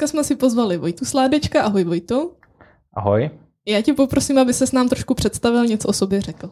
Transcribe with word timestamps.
Dneska 0.00 0.12
jsme 0.12 0.24
si 0.24 0.36
pozvali 0.36 0.76
Vojtu 0.76 1.04
Sládečka. 1.04 1.62
Ahoj 1.62 1.84
Vojto. 1.84 2.30
Ahoj. 2.94 3.30
Já 3.66 3.82
tě 3.82 3.94
poprosím, 3.94 4.38
aby 4.38 4.54
se 4.54 4.66
s 4.66 4.72
nám 4.72 4.88
trošku 4.88 5.14
představil, 5.14 5.66
něco 5.66 5.88
o 5.88 5.92
sobě 5.92 6.20
řekl. 6.20 6.50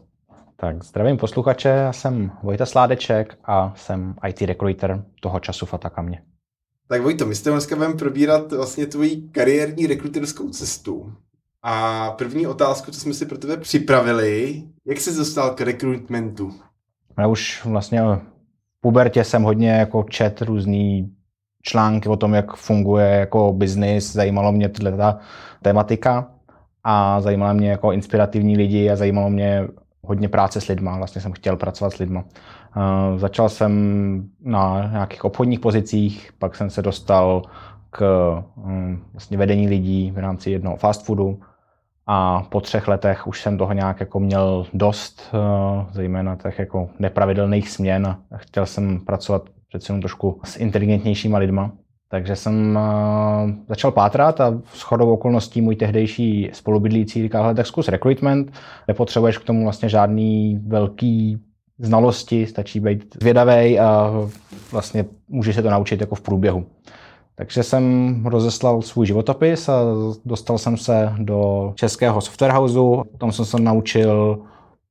Tak 0.57 0.85
zdravím 0.85 1.17
posluchače, 1.17 1.69
já 1.69 1.93
jsem 1.93 2.33
Vojta 2.43 2.67
Sládeček 2.67 3.39
a 3.45 3.73
jsem 3.77 4.15
IT 4.29 4.43
recruiter 4.43 5.05
toho 5.21 5.41
času 5.41 5.67
v 5.67 5.75
Atakamě. 5.75 6.23
Tak 6.89 7.03
Vojto, 7.03 7.27
my 7.27 7.35
jste 7.35 7.51
dneska 7.51 7.77
budeme 7.77 7.95
probírat 7.95 8.53
vlastně 8.53 8.87
tvoji 8.87 9.29
kariérní 9.33 9.87
rekruterskou 9.87 10.49
cestu. 10.49 11.13
A 11.63 12.11
první 12.11 12.47
otázku, 12.47 12.91
co 12.91 13.01
jsme 13.01 13.15
si 13.15 13.27
pro 13.27 13.39
tebe 13.39 13.57
připravili, 13.57 14.63
jak 14.87 15.01
jsi 15.01 15.17
dostal 15.17 15.51
k 15.51 15.61
rekrutmentu? 15.61 16.53
Já 17.19 17.27
už 17.27 17.65
vlastně 17.65 18.03
v 18.03 18.21
pubertě 18.81 19.25
jsem 19.25 19.43
hodně 19.43 19.71
jako 19.71 20.03
čet 20.03 20.43
různý 20.43 21.18
články 21.63 22.09
o 22.09 22.17
tom, 22.17 22.35
jak 22.35 22.57
funguje 22.57 23.07
jako 23.07 23.53
biznis, 23.53 24.13
zajímalo 24.13 24.53
mě 24.53 24.69
tato 24.69 25.19
tematika 25.63 26.27
a 26.85 27.21
zajímalo 27.21 27.55
mě 27.55 27.71
jako 27.71 27.93
inspirativní 27.93 28.57
lidi 28.57 28.91
a 28.91 28.97
zajímalo 28.97 29.31
mě 29.31 29.69
hodně 30.03 30.29
práce 30.29 30.61
s 30.61 30.67
lidma. 30.67 30.97
Vlastně 30.97 31.21
jsem 31.21 31.33
chtěl 31.33 31.57
pracovat 31.57 31.91
s 31.91 31.99
lidma. 31.99 32.25
Uh, 32.77 33.19
začal 33.19 33.49
jsem 33.49 33.73
na 34.41 34.89
nějakých 34.93 35.25
obchodních 35.25 35.61
pozicích, 35.61 36.31
pak 36.39 36.57
jsem 36.57 36.71
se 36.71 36.83
dostal 36.83 37.43
k 37.91 38.33
um, 38.57 39.05
vlastně 39.13 39.37
vedení 39.37 39.69
lidí 39.69 40.11
v 40.11 40.19
rámci 40.19 40.51
jednoho 40.51 40.77
fast 40.77 41.05
foodu 41.05 41.41
a 42.07 42.43
po 42.43 42.61
třech 42.61 42.89
letech 42.89 43.27
už 43.27 43.43
jsem 43.43 43.59
toho 43.59 43.73
nějak 43.73 44.01
jako 44.01 44.21
měl 44.21 44.67
dost, 44.73 45.31
uh, 45.33 45.85
zejména 45.93 46.37
těch 46.37 46.59
jako 46.59 46.89
nepravidelných 46.99 47.71
směn. 47.71 48.17
Chtěl 48.37 48.67
jsem 48.67 49.01
pracovat 49.01 49.43
přece 49.69 49.93
jenom 49.93 50.01
trošku 50.01 50.41
s 50.45 50.57
inteligentnějšíma 50.57 51.39
lidma. 51.39 51.73
Takže 52.11 52.37
jsem 52.37 52.77
uh, 52.77 53.51
začal 53.69 53.93
pátrat 53.93 54.41
a 54.41 54.61
s 54.65 54.83
chodou 54.83 55.13
okolností 55.13 55.61
můj 55.61 55.77
tehdejší 55.77 56.51
spolubydlící 56.53 57.23
říkal, 57.23 57.55
tak 57.55 57.67
zkus 57.67 57.89
recruitment, 57.89 58.53
nepotřebuješ 58.89 59.39
k 59.39 59.45
tomu 59.45 59.63
vlastně 59.63 59.89
žádný 59.89 60.61
velký 60.67 61.39
znalosti, 61.79 62.47
stačí 62.47 62.81
být 62.81 63.17
zvědavý 63.21 63.79
a 63.79 64.13
vlastně 64.73 65.05
můžeš 65.29 65.55
se 65.55 65.63
to 65.63 65.71
naučit 65.71 66.01
jako 66.01 66.15
v 66.15 66.21
průběhu. 66.21 66.67
Takže 67.35 67.63
jsem 67.63 68.23
rozeslal 68.27 68.83
svůj 68.83 69.07
životopis 69.07 69.69
a 69.69 69.83
dostal 70.25 70.59
jsem 70.59 70.77
se 70.77 71.13
do 71.19 71.73
českého 71.75 72.21
software 72.21 72.53
houseu. 72.53 73.05
Tam 73.19 73.33
jsem 73.33 73.45
se 73.45 73.61
naučil 73.61 74.39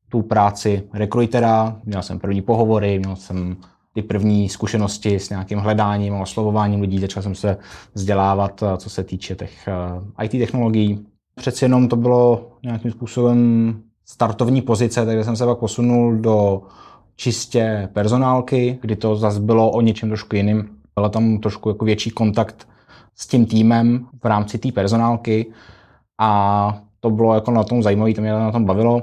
tu 0.10 0.22
práci 0.22 0.84
rekruitera, 0.94 1.76
měl 1.86 2.02
jsem 2.02 2.20
první 2.20 2.42
pohovory, 2.42 3.00
měl 3.00 3.16
jsem 3.16 3.58
ty 3.98 4.04
první 4.04 4.50
zkušenosti 4.50 5.20
s 5.20 5.30
nějakým 5.30 5.60
hledáním 5.60 6.14
a 6.14 6.22
oslovováním 6.22 6.82
lidí. 6.82 7.00
Začal 7.00 7.24
jsem 7.24 7.36
se 7.36 7.58
vzdělávat, 7.94 8.64
eh, 8.64 8.78
co 8.78 8.90
se 8.90 9.04
týče 9.04 9.36
těch 9.36 9.68
eh, 9.68 10.26
IT 10.26 10.32
technologií. 10.32 11.06
Přeci 11.36 11.66
jenom 11.66 11.88
to 11.88 11.96
bylo 11.96 12.52
nějakým 12.64 12.92
způsobem 12.92 13.82
startovní 14.06 14.62
pozice, 14.62 15.06
takže 15.06 15.24
jsem 15.24 15.36
se 15.36 15.46
pak 15.46 15.58
posunul 15.58 16.18
do 16.18 16.62
čistě 17.16 17.90
personálky, 17.94 18.78
kdy 18.82 18.96
to 18.96 19.16
zase 19.16 19.40
bylo 19.40 19.72
o 19.72 19.82
něčem 19.82 20.10
trošku 20.10 20.36
jiným. 20.36 20.70
Byl 20.96 21.10
tam 21.10 21.38
trošku 21.38 21.70
jako 21.70 21.86
větší 21.86 22.10
kontakt 22.10 22.68
s 23.16 23.28
tím 23.28 23.46
týmem 23.46 24.06
v 24.24 24.26
rámci 24.26 24.58
té 24.58 24.72
personálky 24.72 25.46
a 26.22 26.82
to 27.00 27.10
bylo 27.10 27.34
jako 27.34 27.52
na 27.52 27.64
tom 27.64 27.84
zajímavé, 27.84 28.14
to 28.14 28.22
mě 28.22 28.32
na 28.32 28.52
tom 28.52 28.66
bavilo. 28.66 29.02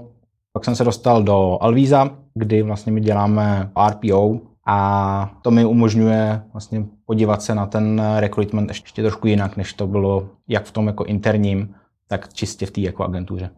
Pak 0.52 0.64
jsem 0.64 0.76
se 0.76 0.84
dostal 0.84 1.22
do 1.22 1.58
Alvíza, 1.60 2.10
kdy 2.34 2.62
vlastně 2.62 2.92
my 2.92 3.00
děláme 3.00 3.70
RPO, 3.90 4.53
a 4.66 5.38
to 5.42 5.50
mi 5.50 5.64
umožňuje 5.64 6.42
vlastně 6.52 6.84
podívat 7.06 7.42
se 7.42 7.54
na 7.54 7.66
ten 7.66 8.02
recruitment 8.16 8.70
ještě 8.70 9.02
trošku 9.02 9.26
jinak, 9.26 9.56
než 9.56 9.72
to 9.72 9.86
bylo 9.86 10.28
jak 10.48 10.64
v 10.64 10.72
tom 10.72 10.86
jako 10.86 11.04
interním, 11.04 11.74
tak 12.08 12.32
čistě 12.32 12.66
v 12.66 12.70
té 12.70 12.80
jako 12.80 13.04
agentuře. 13.04 13.50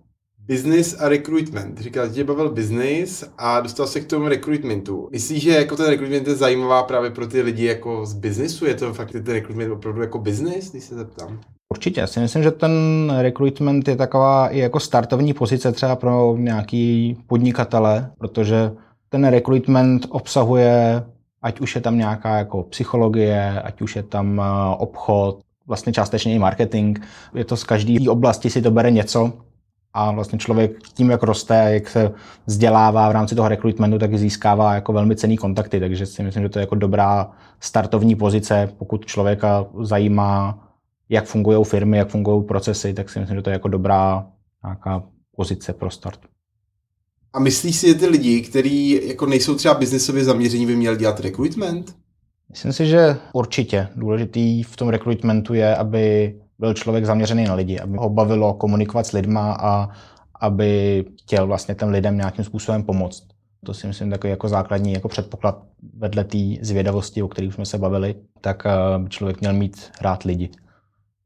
Business 0.49 1.00
a 1.00 1.09
recruitment. 1.09 1.81
Říkal, 1.81 2.06
že 2.09 2.15
tě 2.15 2.25
bavil 2.25 2.50
business 2.50 3.25
a 3.39 3.61
dostal 3.61 3.87
se 3.87 4.00
k 4.00 4.06
tomu 4.06 4.28
recruitmentu. 4.28 5.09
Myslíš, 5.12 5.43
že 5.43 5.50
jako 5.50 5.77
ten 5.77 5.87
recruitment 5.87 6.28
je 6.28 6.34
zajímavá 6.34 6.83
právě 6.83 7.11
pro 7.11 7.27
ty 7.27 7.43
lidi 7.43 7.65
jako 7.65 8.06
z 8.06 8.12
businessu? 8.12 8.67
Je 8.67 8.75
to 8.75 8.94
fakt 8.94 9.11
ten 9.11 9.25
recruitment 9.25 9.73
opravdu 9.73 10.00
jako 10.00 10.19
business, 10.19 10.71
když 10.71 10.84
se 10.84 10.94
zeptám? 10.94 11.41
Určitě, 11.69 12.00
já 12.00 12.06
si 12.06 12.21
myslím, 12.21 12.43
že 12.43 12.50
ten 12.50 12.73
recruitment 13.19 13.88
je 13.88 13.97
taková 13.97 14.49
i 14.49 14.59
jako 14.59 14.81
startovní 14.81 15.34
pozice 15.34 15.73
třeba 15.73 15.97
pro 15.97 16.37
nějaký 16.38 17.17
podnikatele, 17.27 18.11
protože 18.19 18.73
ten 19.16 19.28
recruitment 19.28 20.06
obsahuje, 20.10 21.03
ať 21.43 21.60
už 21.60 21.75
je 21.75 21.81
tam 21.81 21.99
nějaká 21.99 22.38
jako 22.38 22.62
psychologie, 22.62 23.60
ať 23.62 23.82
už 23.82 23.97
je 23.97 24.03
tam 24.03 24.41
eh, 24.41 24.77
obchod, 24.77 25.41
vlastně 25.66 25.93
částečně 25.93 26.34
i 26.34 26.38
marketing. 26.38 26.99
Je 27.34 27.44
to 27.44 27.56
z 27.56 27.65
každé 27.65 28.10
oblasti 28.10 28.50
si 28.50 28.62
to 28.62 28.71
bere 28.71 28.91
něco 28.91 29.32
a 29.94 30.10
vlastně 30.10 30.38
člověk 30.38 30.82
tím, 30.82 31.10
jak 31.10 31.22
roste, 31.22 31.55
jak 31.75 31.88
se 31.88 32.12
vzdělává 32.47 33.09
v 33.09 33.12
rámci 33.12 33.34
toho 33.34 33.49
recruitmentu, 33.49 33.99
tak 33.99 34.19
získává 34.19 34.75
jako 34.75 34.93
velmi 34.93 35.16
cený 35.16 35.37
kontakty, 35.37 35.81
takže 35.81 36.06
si 36.06 36.22
myslím, 36.22 36.43
že 36.43 36.49
to 36.49 36.59
je 36.59 36.62
jako 36.62 36.75
dobrá 36.75 37.31
startovní 37.60 38.15
pozice, 38.15 38.69
pokud 38.78 39.06
člověka 39.06 39.66
zajímá, 39.81 40.59
jak 41.09 41.25
fungují 41.25 41.65
firmy, 41.65 41.99
jak 41.99 42.09
fungují 42.09 42.44
procesy, 42.44 42.94
tak 42.94 43.10
si 43.10 43.21
myslím, 43.21 43.37
že 43.37 43.43
to 43.43 43.50
je 43.50 43.55
jako 43.55 43.69
dobrá 43.69 44.26
nějaká 44.65 45.03
pozice 45.37 45.72
pro 45.72 45.91
start. 45.91 46.21
A 47.32 47.41
myslíš 47.41 47.76
si, 47.76 47.88
že 47.88 47.94
ty 47.94 48.06
lidi, 48.06 48.41
kteří 48.41 49.09
jako 49.09 49.26
nejsou 49.26 49.54
třeba 49.54 49.75
biznesově 49.75 50.25
zaměření, 50.25 50.66
by 50.66 50.76
měli 50.76 50.97
dělat 50.97 51.20
recruitment? 51.20 51.97
Myslím 52.50 52.72
si, 52.72 52.87
že 52.87 53.16
určitě. 53.32 53.88
Důležitý 53.97 54.62
v 54.62 54.76
tom 54.76 54.88
recruitmentu 54.88 55.54
je, 55.54 55.76
aby 55.76 56.34
byl 56.59 56.75
člověk 56.75 57.04
zaměřený 57.04 57.44
na 57.44 57.54
lidi, 57.54 57.81
aby 57.81 57.97
ho 57.97 58.10
bavilo 58.10 58.54
komunikovat 58.54 59.06
s 59.06 59.12
lidma 59.12 59.56
a 59.60 59.88
aby 60.41 61.04
chtěl 61.22 61.47
vlastně 61.47 61.75
těm 61.75 61.88
lidem 61.88 62.16
nějakým 62.16 62.44
způsobem 62.44 62.82
pomoct. 62.82 63.26
To 63.64 63.75
si 63.75 63.87
myslím 63.87 64.10
takový 64.10 64.31
jako 64.31 64.48
základní 64.48 64.93
jako 64.93 65.08
předpoklad 65.08 65.62
vedle 65.94 66.25
té 66.25 66.38
zvědavosti, 66.60 67.22
o 67.22 67.28
kterých 67.28 67.54
jsme 67.54 67.66
se 67.66 67.78
bavili, 67.78 68.14
tak 68.41 68.62
by 68.64 69.06
eh, 69.06 69.08
člověk 69.08 69.41
měl 69.41 69.53
mít 69.53 69.91
rád 70.00 70.22
lidi. 70.22 70.50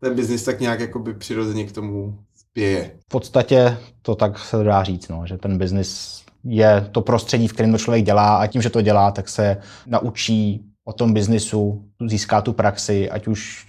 Ten 0.01 0.15
biznis 0.15 0.45
tak 0.45 0.61
nějak 0.61 0.81
jako 0.81 0.99
by 0.99 1.15
přirozeně 1.15 1.65
k 1.65 1.73
tomu 1.73 2.19
spěje. 2.51 2.91
V 3.01 3.09
podstatě 3.09 3.77
to 4.03 4.15
tak 4.15 4.39
se 4.39 4.65
dá 4.65 4.85
říct, 4.85 5.09
no, 5.09 5.27
že 5.27 5.39
ten 5.39 5.59
biznis 5.59 6.23
je 6.45 6.89
to 6.93 7.01
prostředí, 7.01 7.49
v 7.49 7.53
kterém 7.53 7.73
to 7.73 7.79
člověk 7.79 8.05
dělá 8.05 8.37
a 8.37 8.47
tím, 8.47 8.63
že 8.63 8.71
to 8.71 8.83
dělá, 8.83 9.11
tak 9.11 9.29
se 9.29 9.57
naučí 9.87 10.65
o 10.85 10.93
tom 10.93 11.15
biznisu, 11.15 11.85
získá 12.07 12.43
tu 12.43 12.53
praxi, 12.53 13.11
ať 13.11 13.27
už 13.27 13.67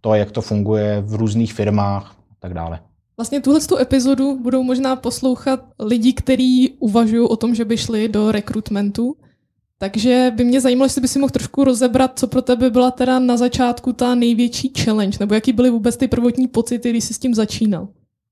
to, 0.00 0.14
jak 0.14 0.30
to 0.30 0.42
funguje 0.42 1.00
v 1.00 1.14
různých 1.14 1.52
firmách 1.52 2.16
a 2.30 2.34
tak 2.38 2.54
dále. 2.54 2.80
Vlastně 3.16 3.40
tuhle 3.40 3.60
tu 3.60 3.78
epizodu 3.78 4.38
budou 4.42 4.62
možná 4.62 4.96
poslouchat 4.96 5.60
lidi, 5.78 6.12
kteří 6.12 6.76
uvažují 6.78 7.28
o 7.28 7.36
tom, 7.36 7.54
že 7.54 7.64
by 7.64 7.76
šli 7.76 8.08
do 8.08 8.32
rekrutmentu. 8.32 9.16
Takže 9.78 10.32
by 10.36 10.44
mě 10.44 10.60
zajímalo, 10.60 10.86
jestli 10.86 11.00
by 11.00 11.08
si 11.08 11.18
mohl 11.18 11.30
trošku 11.30 11.64
rozebrat, 11.64 12.18
co 12.18 12.26
pro 12.26 12.42
tebe 12.42 12.70
byla 12.70 12.90
teda 12.90 13.18
na 13.18 13.36
začátku 13.36 13.92
ta 13.92 14.14
největší 14.14 14.72
challenge, 14.78 15.16
nebo 15.20 15.34
jaký 15.34 15.52
byly 15.52 15.70
vůbec 15.70 15.96
ty 15.96 16.08
prvotní 16.08 16.48
pocity, 16.48 16.90
když 16.90 17.04
jsi 17.04 17.14
s 17.14 17.18
tím 17.18 17.34
začínal. 17.34 17.88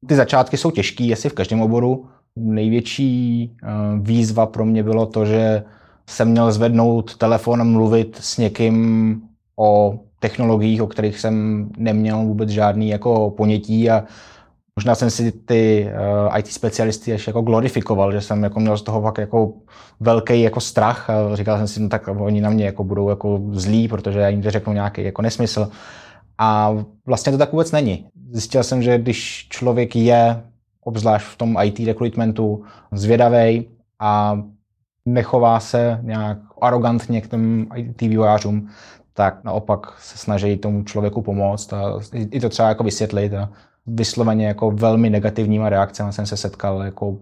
Ty 0.09 0.15
začátky 0.15 0.57
jsou 0.57 0.71
těžké, 0.71 1.13
asi 1.13 1.29
v 1.29 1.33
každém 1.33 1.63
oboru. 1.63 2.07
Největší 2.37 3.51
eh, 3.63 3.67
výzva 4.01 4.47
pro 4.47 4.65
mě 4.65 4.83
bylo 4.83 5.07
to, 5.07 5.27
že 5.27 5.65
jsem 6.07 6.29
měl 6.29 6.53
zvednout 6.53 7.17
telefon 7.17 7.73
mluvit 7.73 8.19
s 8.21 8.39
někým 8.39 9.21
o 9.57 10.01
technologiích, 10.21 10.83
o 10.83 10.87
kterých 10.87 11.21
jsem 11.21 11.69
neměl 11.77 12.19
vůbec 12.19 12.51
žádný 12.51 12.89
jako 12.89 13.31
ponětí 13.31 13.91
a 13.91 14.05
Možná 14.79 14.95
jsem 14.95 15.11
si 15.11 15.33
ty 15.33 15.91
uh, 16.29 16.39
IT 16.39 16.47
specialisty 16.47 17.11
ještě 17.11 17.29
jako 17.29 17.43
glorifikoval, 17.43 18.13
že 18.13 18.21
jsem 18.21 18.43
jako 18.43 18.61
měl 18.61 18.77
z 18.77 18.83
toho 18.83 19.03
fakt 19.03 19.19
jako 19.19 19.53
velký 20.01 20.43
jako 20.43 20.61
strach 20.61 21.11
a 21.11 21.37
říkal 21.37 21.59
jsem 21.59 21.69
si, 21.69 21.81
no 21.81 21.89
tak 21.89 22.09
oni 22.09 22.41
na 22.41 22.51
mě 22.51 22.65
jako 22.65 22.85
budou 22.85 23.09
jako 23.09 23.41
zlí, 23.53 23.89
protože 23.89 24.19
já 24.19 24.29
jim 24.29 24.43
řeknu 24.43 24.73
nějaký 24.73 25.05
jako 25.05 25.23
nesmysl. 25.23 25.71
A 26.39 26.77
vlastně 27.07 27.33
to 27.33 27.39
tak 27.39 27.53
vůbec 27.53 27.73
není. 27.73 28.07
Zjistil 28.31 28.63
jsem, 28.63 28.83
že 28.83 28.99
když 28.99 29.47
člověk 29.51 29.97
je, 29.97 30.43
obzvlášť 30.81 31.27
v 31.27 31.37
tom 31.37 31.57
IT 31.63 31.81
recruitmentu, 31.87 32.65
zvědavý 32.93 33.69
a 33.99 34.43
nechová 35.05 35.61
se 35.61 36.01
nějak 36.03 36.39
arrogantně 36.61 37.21
k 37.21 37.29
těm 37.29 37.67
IT 37.75 38.01
vývojářům, 38.01 38.69
tak 39.13 39.45
naopak 39.45 40.01
se 40.01 40.19
snaží 40.19 40.57
tomu 40.57 40.85
člověku 40.85 41.23
pomoct 41.23 41.73
a 41.73 42.01
i 42.13 42.41
to 42.41 42.49
třeba 42.49 42.69
jako 42.69 42.85
vysvětlit. 42.85 43.35
A 43.35 43.49
vysloveně 43.87 44.47
jako 44.47 44.71
velmi 44.71 45.11
negativníma 45.11 45.69
reakcemi 45.69 46.13
jsem 46.13 46.27
se 46.27 46.37
setkal 46.37 46.83
jako 46.83 47.17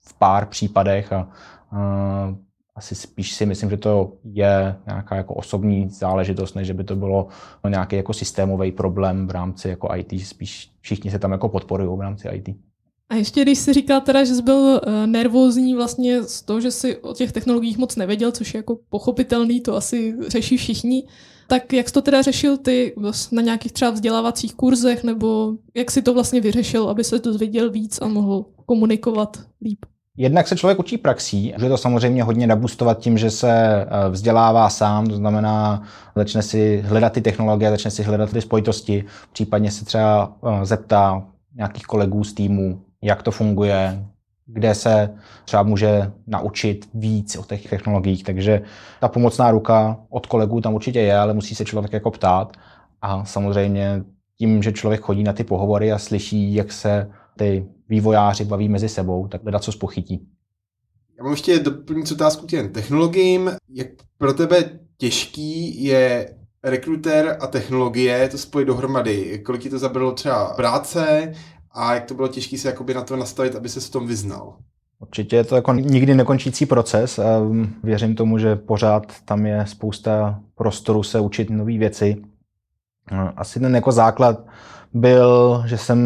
v 0.00 0.14
pár 0.18 0.46
případech 0.46 1.12
a, 1.12 1.28
a 1.72 2.34
asi 2.76 2.94
spíš 2.94 3.34
si 3.34 3.46
myslím, 3.46 3.70
že 3.70 3.76
to 3.76 4.12
je 4.24 4.76
nějaká 4.86 5.16
jako 5.16 5.34
osobní 5.34 5.88
záležitost, 5.88 6.54
než 6.54 6.66
že 6.66 6.74
by 6.74 6.84
to 6.84 6.96
bylo 6.96 7.28
nějaký 7.68 7.96
jako 7.96 8.12
systémový 8.12 8.72
problém 8.72 9.26
v 9.26 9.30
rámci 9.30 9.68
jako 9.68 9.88
IT. 9.96 10.26
Spíš 10.26 10.70
všichni 10.80 11.10
se 11.10 11.18
tam 11.18 11.32
jako 11.32 11.48
podporují 11.48 11.98
v 11.98 12.00
rámci 12.00 12.28
IT. 12.28 12.48
A 13.08 13.14
ještě 13.14 13.42
když 13.42 13.58
jsi 13.58 13.72
říkal 13.72 14.00
teda, 14.00 14.24
že 14.24 14.34
jsi 14.34 14.42
byl 14.42 14.56
uh, 14.56 15.06
nervózní 15.06 15.74
vlastně 15.74 16.22
z 16.22 16.42
toho, 16.42 16.60
že 16.60 16.70
jsi 16.70 16.96
o 16.96 17.14
těch 17.14 17.32
technologiích 17.32 17.78
moc 17.78 17.96
nevěděl, 17.96 18.32
což 18.32 18.54
je 18.54 18.58
jako 18.58 18.78
pochopitelný, 18.90 19.60
to 19.60 19.76
asi 19.76 20.14
řeší 20.28 20.56
všichni, 20.56 21.06
tak 21.48 21.72
jak 21.72 21.88
jsi 21.88 21.94
to 21.94 22.02
teda 22.02 22.22
řešil 22.22 22.56
ty 22.56 22.94
na 23.32 23.42
nějakých 23.42 23.72
třeba 23.72 23.90
vzdělávacích 23.90 24.54
kurzech, 24.54 25.04
nebo 25.04 25.52
jak 25.74 25.90
si 25.90 26.02
to 26.02 26.14
vlastně 26.14 26.40
vyřešil, 26.40 26.88
aby 26.88 27.04
se 27.04 27.18
dozvěděl 27.18 27.70
víc 27.70 27.98
a 28.02 28.08
mohl 28.08 28.44
komunikovat 28.66 29.38
líp? 29.62 29.86
Jednak 30.20 30.48
se 30.48 30.56
člověk 30.56 30.78
učí 30.78 30.98
praxí, 30.98 31.52
může 31.58 31.68
to 31.68 31.76
samozřejmě 31.76 32.22
hodně 32.22 32.46
nabustovat 32.46 32.98
tím, 32.98 33.18
že 33.18 33.30
se 33.30 33.52
eh, 33.52 34.08
vzdělává 34.10 34.70
sám, 34.70 35.06
to 35.06 35.16
znamená, 35.16 35.82
začne 36.16 36.42
si 36.42 36.82
hledat 36.86 37.12
ty 37.12 37.20
technologie, 37.20 37.70
začne 37.70 37.90
si 37.90 38.02
hledat 38.02 38.30
ty 38.30 38.40
spojitosti, 38.40 39.04
případně 39.32 39.70
se 39.70 39.84
třeba 39.84 40.32
eh, 40.46 40.66
zeptá 40.66 41.22
nějakých 41.54 41.82
kolegů 41.82 42.24
z 42.24 42.32
týmu, 42.32 42.80
jak 43.02 43.22
to 43.22 43.30
funguje, 43.30 44.04
kde 44.46 44.74
se 44.74 45.10
třeba 45.44 45.62
může 45.62 46.12
naučit 46.26 46.88
víc 46.94 47.36
o 47.36 47.44
těch 47.44 47.70
technologiích. 47.70 48.24
Takže 48.24 48.62
ta 49.00 49.08
pomocná 49.08 49.50
ruka 49.50 49.96
od 50.10 50.26
kolegů 50.26 50.60
tam 50.60 50.74
určitě 50.74 51.00
je, 51.00 51.18
ale 51.18 51.34
musí 51.34 51.54
se 51.54 51.64
člověk 51.64 51.92
jako 51.92 52.10
ptát. 52.10 52.56
A 53.02 53.24
samozřejmě 53.24 54.02
tím, 54.38 54.62
že 54.62 54.72
člověk 54.72 55.00
chodí 55.00 55.22
na 55.22 55.32
ty 55.32 55.44
pohovory 55.44 55.92
a 55.92 55.98
slyší, 55.98 56.54
jak 56.54 56.72
se 56.72 57.10
ty 57.36 57.66
vývojáři 57.90 58.44
baví 58.44 58.68
mezi 58.68 58.88
sebou, 58.88 59.28
tak 59.28 59.42
hledat 59.42 59.64
co 59.64 59.72
spochytí. 59.72 60.26
Já 61.18 61.24
mám 61.24 61.32
ještě 61.32 61.58
doplňující 61.58 62.14
otázku 62.14 62.46
k 62.46 62.50
těm 62.50 62.72
technologiím. 62.72 63.50
Jak 63.68 63.88
pro 64.18 64.34
tebe 64.34 64.70
těžký 64.96 65.84
je 65.84 66.34
rekruter 66.64 67.36
a 67.40 67.46
technologie 67.46 68.28
to 68.28 68.38
spojit 68.38 68.66
dohromady? 68.66 69.38
Kolik 69.38 69.62
ti 69.62 69.70
to 69.70 69.78
zabralo 69.78 70.12
třeba 70.12 70.54
práce 70.54 71.32
a 71.70 71.94
jak 71.94 72.04
to 72.04 72.14
bylo 72.14 72.28
těžké 72.28 72.58
se 72.58 72.68
jakoby 72.68 72.94
na 72.94 73.04
to 73.04 73.16
nastavit, 73.16 73.54
aby 73.54 73.68
se 73.68 73.80
s 73.80 73.90
tom 73.90 74.06
vyznal? 74.06 74.56
Určitě 74.98 75.36
je 75.36 75.44
to 75.44 75.56
jako 75.56 75.72
nikdy 75.72 76.14
nekončící 76.14 76.66
proces 76.66 77.18
a 77.18 77.40
věřím 77.82 78.14
tomu, 78.14 78.38
že 78.38 78.56
pořád 78.56 79.12
tam 79.24 79.46
je 79.46 79.64
spousta 79.66 80.40
prostoru 80.54 81.02
se 81.02 81.20
učit 81.20 81.50
nové 81.50 81.78
věci. 81.78 82.22
Asi 83.36 83.60
ten 83.60 83.74
jako 83.74 83.92
základ 83.92 84.46
byl, 84.92 85.62
že 85.66 85.78
jsem 85.78 85.98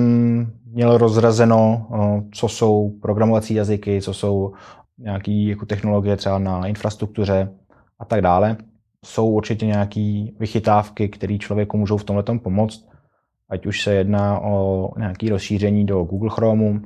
měl 0.64 0.98
rozrazeno, 0.98 1.86
co 2.34 2.48
jsou 2.48 2.90
programovací 3.02 3.54
jazyky, 3.54 4.02
co 4.02 4.14
jsou 4.14 4.52
nějaké 4.98 5.32
jako 5.32 5.66
technologie 5.66 6.16
třeba 6.16 6.38
na 6.38 6.66
infrastruktuře 6.66 7.52
a 7.98 8.04
tak 8.04 8.20
dále. 8.20 8.56
Jsou 9.04 9.28
určitě 9.28 9.66
nějaké 9.66 10.26
vychytávky, 10.38 11.08
které 11.08 11.38
člověku 11.38 11.76
můžou 11.76 11.96
v 11.96 12.04
tomhle 12.04 12.24
pomoct 12.42 12.94
ať 13.48 13.66
už 13.66 13.82
se 13.82 13.94
jedná 13.94 14.40
o 14.40 14.90
nějaké 14.98 15.30
rozšíření 15.30 15.86
do 15.86 16.04
Google 16.04 16.30
Chromeu, 16.30 16.80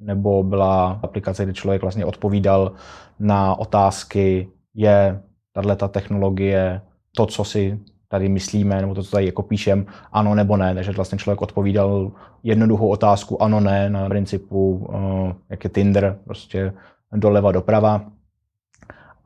nebo 0.00 0.42
byla 0.42 1.00
aplikace, 1.02 1.44
kde 1.44 1.52
člověk 1.52 1.82
vlastně 1.82 2.04
odpovídal 2.04 2.72
na 3.18 3.58
otázky, 3.58 4.48
je 4.74 5.22
tato 5.52 5.88
technologie 5.88 6.80
to, 7.16 7.26
co 7.26 7.44
si 7.44 7.80
tady 8.08 8.28
myslíme, 8.28 8.80
nebo 8.80 8.94
to, 8.94 9.02
co 9.02 9.10
tady 9.10 9.26
jako 9.26 9.42
píšem, 9.42 9.86
ano 10.12 10.34
nebo 10.34 10.56
ne. 10.56 10.74
Takže 10.74 10.92
vlastně 10.92 11.18
člověk 11.18 11.42
odpovídal 11.42 12.12
jednoduchou 12.42 12.88
otázku 12.88 13.42
ano, 13.42 13.60
ne, 13.60 13.90
na 13.90 14.08
principu, 14.08 14.90
eh, 14.94 15.34
jak 15.50 15.64
je 15.64 15.70
Tinder, 15.70 16.18
prostě 16.24 16.72
doleva, 17.12 17.52
doprava. 17.52 18.06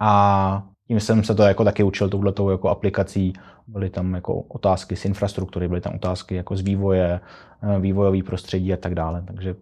A 0.01 0.63
tím 0.89 1.01
jsem 1.01 1.25
se 1.25 1.35
to 1.35 1.43
jako 1.43 1.65
taky 1.65 1.83
učil 1.83 2.09
touhletou 2.09 2.51
jako 2.51 2.69
aplikací. 2.69 3.33
Byly 3.67 3.91
tam 3.91 4.15
jako 4.15 4.41
otázky 4.41 4.97
z 4.97 5.05
infrastruktury, 5.05 5.69
byly 5.69 5.81
tam 5.81 5.95
otázky 5.95 6.35
jako 6.35 6.57
z 6.57 6.61
vývoje, 6.61 7.21
eh, 7.63 7.81
vývojový 7.81 8.23
prostředí 8.23 8.73
a 8.73 8.77
tak 8.77 8.95
dále. 8.95 9.25
Takže 9.27 9.55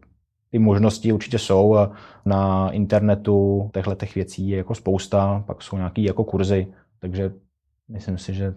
ty 0.50 0.58
možnosti 0.58 1.12
určitě 1.12 1.38
jsou. 1.38 1.76
Na 2.24 2.70
internetu 2.70 3.70
těchto 3.74 3.94
těch 3.94 4.14
věcí 4.14 4.48
je 4.48 4.56
jako 4.56 4.74
spousta, 4.74 5.44
pak 5.46 5.62
jsou 5.62 5.76
nějaké 5.76 6.02
jako 6.02 6.24
kurzy, 6.24 6.66
takže 6.98 7.32
myslím 7.88 8.18
si, 8.18 8.34
že 8.34 8.54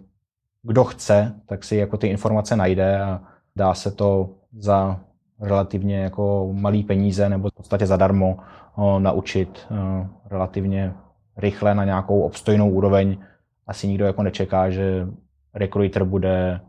kdo 0.64 0.84
chce, 0.84 1.34
tak 1.46 1.64
si 1.64 1.76
jako 1.76 1.96
ty 1.96 2.06
informace 2.06 2.56
najde 2.56 3.00
a 3.00 3.20
dá 3.56 3.74
se 3.74 3.90
to 3.90 4.30
za 4.58 5.00
relativně 5.40 5.98
jako 5.98 6.50
malý 6.52 6.82
peníze 6.82 7.28
nebo 7.28 7.50
v 7.50 7.54
podstatě 7.54 7.86
zadarmo 7.86 8.36
eh, 8.38 9.00
naučit 9.00 9.66
eh, 9.70 10.08
relativně 10.30 10.94
rychle 11.36 11.74
na 11.74 11.84
nějakou 11.84 12.20
obstojnou 12.20 12.70
úroveň. 12.70 13.18
Asi 13.66 13.88
nikdo 13.88 14.04
jako 14.04 14.22
nečeká, 14.22 14.70
že 14.70 15.08
recruiter 15.54 16.04
bude 16.04 16.60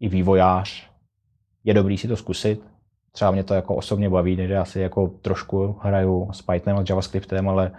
i 0.00 0.08
vývojář. 0.08 0.90
Je 1.64 1.74
dobrý 1.74 1.98
si 1.98 2.08
to 2.08 2.16
zkusit. 2.16 2.62
Třeba 3.12 3.30
mě 3.30 3.44
to 3.44 3.54
jako 3.54 3.74
osobně 3.74 4.10
baví, 4.10 4.36
že 4.36 4.52
já 4.52 4.64
si 4.64 4.80
jako 4.80 5.08
trošku 5.08 5.76
hraju 5.80 6.28
s 6.32 6.42
Pythonem 6.42 6.78
a 6.78 6.84
JavaScriptem, 6.88 7.48
ale 7.48 7.72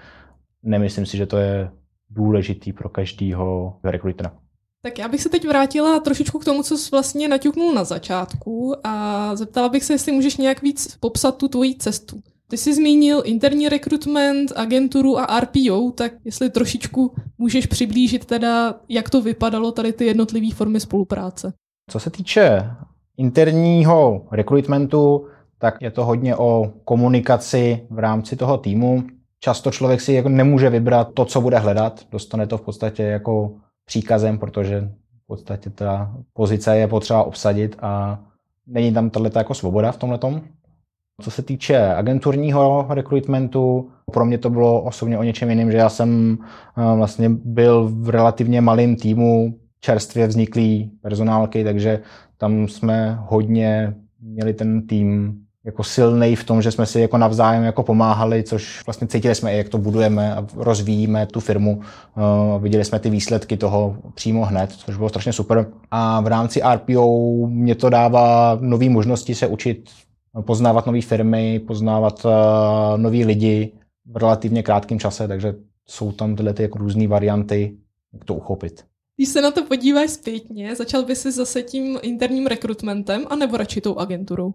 nemyslím 0.63 1.05
si, 1.05 1.17
že 1.17 1.25
to 1.25 1.37
je 1.37 1.71
důležitý 2.09 2.73
pro 2.73 2.89
každého 2.89 3.77
recruitera. 3.83 4.31
Tak 4.85 4.99
já 4.99 5.07
bych 5.07 5.21
se 5.21 5.29
teď 5.29 5.47
vrátila 5.47 5.99
trošičku 5.99 6.39
k 6.39 6.45
tomu, 6.45 6.63
co 6.63 6.77
jsi 6.77 6.89
vlastně 6.91 7.27
naťuknul 7.27 7.73
na 7.73 7.83
začátku 7.83 8.73
a 8.83 9.35
zeptala 9.35 9.69
bych 9.69 9.83
se, 9.83 9.93
jestli 9.93 10.11
můžeš 10.11 10.37
nějak 10.37 10.61
víc 10.61 10.97
popsat 10.99 11.37
tu 11.37 11.47
tvoji 11.47 11.75
cestu. 11.75 12.19
Ty 12.47 12.57
jsi 12.57 12.73
zmínil 12.73 13.21
interní 13.25 13.69
rekrutment, 13.69 14.51
agenturu 14.55 15.19
a 15.19 15.39
RPO, 15.39 15.91
tak 15.91 16.11
jestli 16.25 16.49
trošičku 16.49 17.15
můžeš 17.37 17.65
přiblížit 17.65 18.25
teda, 18.25 18.75
jak 18.89 19.09
to 19.09 19.21
vypadalo 19.21 19.71
tady 19.71 19.93
ty 19.93 20.05
jednotlivé 20.05 20.55
formy 20.55 20.79
spolupráce. 20.79 21.53
Co 21.89 21.99
se 21.99 22.09
týče 22.09 22.71
interního 23.17 24.27
rekrutmentu, 24.31 25.27
tak 25.59 25.81
je 25.81 25.91
to 25.91 26.05
hodně 26.05 26.35
o 26.35 26.73
komunikaci 26.83 27.87
v 27.89 27.99
rámci 27.99 28.35
toho 28.35 28.57
týmu. 28.57 29.03
Často 29.39 29.71
člověk 29.71 30.01
si 30.01 30.13
jako 30.13 30.29
nemůže 30.29 30.69
vybrat 30.69 31.07
to, 31.13 31.25
co 31.25 31.41
bude 31.41 31.57
hledat. 31.57 32.05
Dostane 32.11 32.47
to 32.47 32.57
v 32.57 32.61
podstatě 32.61 33.03
jako 33.03 33.55
příkazem, 33.85 34.37
protože 34.37 34.89
v 35.23 35.27
podstatě 35.27 35.69
ta 35.69 36.15
pozice 36.33 36.77
je 36.77 36.87
potřeba 36.87 37.23
obsadit 37.23 37.75
a 37.81 38.19
není 38.67 38.93
tam 38.93 39.09
tato 39.09 39.37
jako 39.37 39.53
svoboda 39.53 39.91
v 39.91 39.97
tomhle. 39.97 40.19
Co 41.21 41.31
se 41.31 41.41
týče 41.41 41.93
agenturního 41.93 42.85
rekrutmentu, 42.89 43.89
pro 44.11 44.25
mě 44.25 44.37
to 44.37 44.49
bylo 44.49 44.81
osobně 44.81 45.17
o 45.17 45.23
něčem 45.23 45.49
jiným, 45.49 45.71
že 45.71 45.77
já 45.77 45.89
jsem 45.89 46.37
eh, 46.77 46.95
vlastně 46.95 47.29
byl 47.29 47.89
v 47.93 48.09
relativně 48.09 48.61
malém 48.61 48.95
týmu 48.95 49.59
čerstvě 49.79 50.27
vzniklý 50.27 50.91
personálky, 51.01 51.63
takže 51.63 52.01
tam 52.37 52.67
jsme 52.67 53.17
hodně 53.21 53.95
měli 54.21 54.53
ten 54.53 54.87
tým 54.87 55.41
jako 55.65 55.83
silný 55.83 56.35
v 56.35 56.43
tom, 56.43 56.61
že 56.61 56.71
jsme 56.71 56.85
si 56.85 56.99
jako 56.99 57.17
navzájem 57.17 57.63
jako 57.63 57.83
pomáhali, 57.83 58.43
což 58.43 58.85
vlastně 58.85 59.07
cítili 59.07 59.35
jsme, 59.35 59.53
jak 59.53 59.69
to 59.69 59.77
budujeme 59.77 60.35
a 60.35 60.47
rozvíjíme 60.55 61.25
tu 61.25 61.39
firmu. 61.39 61.81
Uh, 62.17 62.63
viděli 62.63 62.85
jsme 62.85 62.99
ty 62.99 63.09
výsledky 63.09 63.57
toho 63.57 63.97
přímo 64.13 64.45
hned, 64.45 64.71
což 64.71 64.97
bylo 64.97 65.09
strašně 65.09 65.33
super. 65.33 65.67
A 65.91 66.21
v 66.21 66.27
rámci 66.27 66.61
RPO 66.73 67.47
mě 67.47 67.75
to 67.75 67.89
dává 67.89 68.57
nové 68.61 68.89
možnosti 68.89 69.35
se 69.35 69.47
učit 69.47 69.89
poznávat 70.41 70.85
nové 70.85 71.01
firmy, 71.01 71.59
poznávat 71.59 72.25
uh, 72.25 72.31
nový 72.97 73.25
lidi 73.25 73.71
v 74.05 74.17
relativně 74.17 74.63
krátkém 74.63 74.99
čase, 74.99 75.27
takže 75.27 75.55
jsou 75.87 76.11
tam 76.11 76.35
tyhle 76.35 76.53
ty 76.53 76.63
jako 76.63 76.77
různé 76.77 77.07
varianty, 77.07 77.77
jak 78.13 78.25
to 78.25 78.33
uchopit. 78.33 78.85
Když 79.17 79.29
se 79.29 79.41
na 79.41 79.51
to 79.51 79.63
podíváš 79.63 80.09
zpětně, 80.09 80.75
začal 80.75 81.05
by 81.05 81.15
si 81.15 81.31
zase 81.31 81.63
tím 81.63 81.99
interním 82.01 82.47
rekrutmentem, 82.47 83.25
anebo 83.29 83.57
radši 83.57 83.81
tou 83.81 83.95
agenturou? 83.95 84.53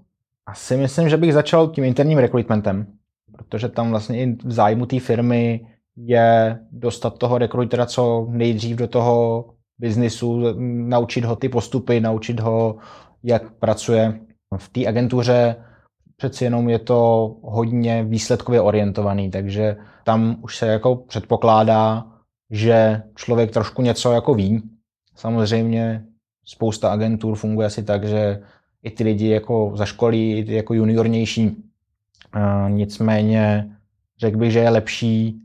Asi 0.51 0.77
myslím, 0.77 1.09
že 1.09 1.17
bych 1.17 1.35
začal 1.35 1.69
tím 1.69 1.85
interním 1.85 2.19
rekrutmentem, 2.19 2.87
protože 3.33 3.69
tam 3.69 3.91
vlastně 3.91 4.23
i 4.23 4.37
v 4.45 4.53
zájmu 4.53 4.87
té 4.87 5.01
firmy 5.01 5.67
je 5.97 6.59
dostat 6.73 7.19
toho 7.19 7.39
rekrutera 7.39 7.87
co 7.87 8.27
nejdřív 8.31 8.77
do 8.77 8.89
toho 8.89 9.45
biznisu, 9.79 10.43
naučit 10.89 11.25
ho 11.25 11.37
ty 11.37 11.49
postupy, 11.49 12.01
naučit 12.01 12.41
ho, 12.41 12.77
jak 13.23 13.53
pracuje. 13.53 14.21
V 14.57 14.69
té 14.69 14.87
agentuře 14.87 15.57
přeci 16.17 16.45
jenom 16.45 16.69
je 16.69 16.79
to 16.79 17.27
hodně 17.43 18.05
výsledkově 18.05 18.61
orientovaný, 18.61 19.31
takže 19.31 19.77
tam 20.05 20.37
už 20.43 20.57
se 20.57 20.67
jako 20.67 20.97
předpokládá, 20.97 22.07
že 22.51 23.03
člověk 23.15 23.51
trošku 23.51 23.83
něco 23.83 24.13
jako 24.13 24.35
ví. 24.35 24.63
Samozřejmě 25.17 26.05
spousta 26.45 26.93
agentur 26.93 27.37
funguje 27.37 27.67
asi 27.67 27.83
tak, 27.83 28.05
že 28.05 28.43
i 28.83 28.91
ty 28.91 29.05
lidi 29.05 29.29
jako 29.29 29.73
zaškolí, 29.75 30.39
i 30.39 30.45
ty 30.45 30.55
jako 30.55 30.75
juniornější. 30.75 31.65
Nicméně 32.69 33.71
řekl 34.19 34.39
bych, 34.39 34.53
že 34.53 34.59
je 34.59 34.71
lepší 34.71 35.41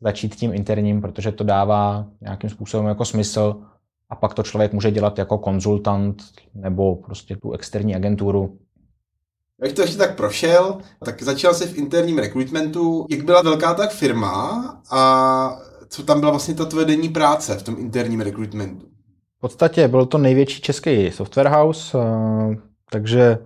začít 0.00 0.34
tím 0.34 0.54
interním, 0.54 1.00
protože 1.00 1.32
to 1.32 1.44
dává 1.44 2.06
nějakým 2.20 2.50
způsobem 2.50 2.86
jako 2.86 3.04
smysl 3.04 3.56
a 4.10 4.16
pak 4.16 4.34
to 4.34 4.42
člověk 4.42 4.72
může 4.72 4.90
dělat 4.90 5.18
jako 5.18 5.38
konzultant 5.38 6.22
nebo 6.54 6.96
prostě 6.96 7.36
tu 7.36 7.52
externí 7.52 7.96
agenturu. 7.96 8.58
Jak 9.62 9.72
to 9.72 9.82
ještě 9.82 9.96
tak 9.96 10.16
prošel, 10.16 10.78
tak 11.04 11.22
začal 11.22 11.54
se 11.54 11.66
v 11.66 11.78
interním 11.78 12.18
rekrutmentu. 12.18 13.06
Jak 13.10 13.24
byla 13.24 13.42
velká 13.42 13.74
tak 13.74 13.90
firma 13.90 14.82
a 14.90 15.60
co 15.88 16.02
tam 16.02 16.20
byla 16.20 16.32
vlastně 16.32 16.54
ta 16.54 16.64
tvoje 16.64 16.86
denní 16.86 17.08
práce 17.08 17.56
v 17.56 17.62
tom 17.62 17.76
interním 17.78 18.20
rekrutmentu? 18.20 18.86
V 19.36 19.40
podstatě 19.40 19.88
byl 19.88 20.06
to 20.06 20.18
největší 20.18 20.60
český 20.60 21.10
software 21.10 21.48
house, 21.48 21.98
takže 22.90 23.38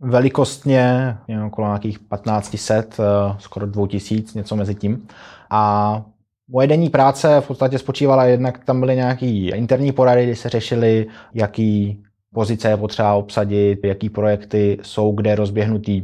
velikostně 0.00 1.16
okolo 1.46 1.66
nějakých 1.66 1.98
1500, 1.98 2.96
eh, 3.00 3.36
skoro 3.38 3.66
2000, 3.66 4.38
něco 4.38 4.56
mezi 4.56 4.74
tím. 4.74 5.08
A 5.50 6.02
moje 6.48 6.66
denní 6.66 6.90
práce 6.90 7.40
v 7.40 7.46
podstatě 7.46 7.78
spočívala 7.78 8.24
jednak, 8.24 8.64
tam 8.64 8.80
byly 8.80 8.96
nějaký 8.96 9.48
interní 9.48 9.92
porady, 9.92 10.24
kdy 10.24 10.36
se 10.36 10.48
řešily, 10.48 11.06
jaký 11.34 12.02
pozice 12.34 12.68
je 12.68 12.76
potřeba 12.76 13.14
obsadit, 13.14 13.84
jaký 13.84 14.10
projekty 14.10 14.78
jsou 14.82 15.12
kde 15.12 15.34
rozběhnutý. 15.34 16.02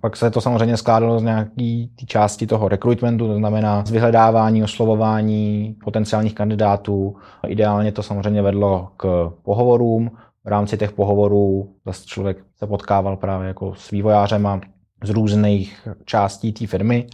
Pak 0.00 0.16
se 0.16 0.30
to 0.30 0.40
samozřejmě 0.40 0.76
skládalo 0.76 1.18
z 1.18 1.22
nějaký 1.22 1.90
ty 1.96 2.06
části 2.06 2.46
toho 2.46 2.68
rekrutmentu, 2.68 3.26
to 3.26 3.36
znamená 3.36 3.84
z 3.84 3.90
vyhledávání, 3.90 4.64
oslovování 4.64 5.76
potenciálních 5.84 6.34
kandidátů. 6.34 7.16
Ideálně 7.46 7.92
to 7.92 8.02
samozřejmě 8.02 8.42
vedlo 8.42 8.88
k 8.96 9.32
pohovorům. 9.42 10.10
V 10.44 10.48
rámci 10.48 10.78
těch 10.78 10.92
pohovorů 10.92 11.74
zase 11.86 12.06
člověk 12.06 12.44
se 12.56 12.66
potkával 12.66 13.16
právě 13.16 13.48
jako 13.48 13.74
s 13.74 13.90
vývojářema 13.90 14.60
z 15.04 15.10
různých 15.10 15.88
částí 16.04 16.52
té 16.52 16.66
firmy. 16.66 17.06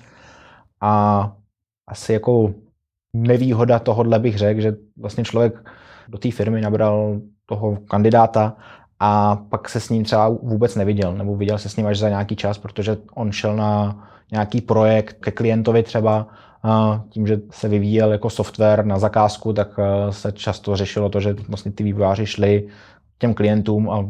A 0.80 1.32
asi 1.88 2.12
jako 2.12 2.54
nevýhoda 3.12 3.78
tohohle 3.78 4.18
bych 4.18 4.38
řekl, 4.38 4.60
že 4.60 4.76
vlastně 4.96 5.24
člověk 5.24 5.70
do 6.08 6.18
té 6.18 6.30
firmy 6.30 6.60
nabral 6.60 7.20
toho 7.46 7.76
kandidáta 7.76 8.56
a 9.00 9.36
pak 9.36 9.68
se 9.68 9.80
s 9.80 9.88
ním 9.88 10.04
třeba 10.04 10.28
vůbec 10.28 10.76
neviděl, 10.76 11.14
nebo 11.14 11.36
viděl 11.36 11.58
se 11.58 11.68
s 11.68 11.76
ním 11.76 11.86
až 11.86 11.98
za 11.98 12.08
nějaký 12.08 12.36
čas, 12.36 12.58
protože 12.58 12.96
on 13.14 13.32
šel 13.32 13.56
na 13.56 14.02
nějaký 14.32 14.60
projekt 14.60 15.16
ke 15.20 15.30
klientovi 15.30 15.82
třeba, 15.82 16.26
a 16.62 17.04
tím, 17.10 17.26
že 17.26 17.40
se 17.50 17.68
vyvíjel 17.68 18.12
jako 18.12 18.30
software 18.30 18.86
na 18.86 18.98
zakázku, 18.98 19.52
tak 19.52 19.68
eh, 19.78 20.12
se 20.12 20.32
často 20.32 20.76
řešilo 20.76 21.08
to, 21.08 21.20
že 21.20 21.32
vlastně 21.48 21.72
ty 21.72 21.84
vývojáři 21.84 22.26
šli 22.26 22.68
těm 23.18 23.34
klientům 23.34 23.90
a 23.90 24.06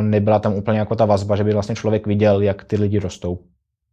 nebyla 0.00 0.38
tam 0.38 0.54
úplně 0.54 0.78
jako 0.78 0.96
ta 0.96 1.04
vazba, 1.04 1.36
že 1.36 1.44
by 1.44 1.52
vlastně 1.52 1.74
člověk 1.74 2.06
viděl, 2.06 2.40
jak 2.42 2.64
ty 2.64 2.76
lidi 2.76 2.98
rostou. 2.98 3.38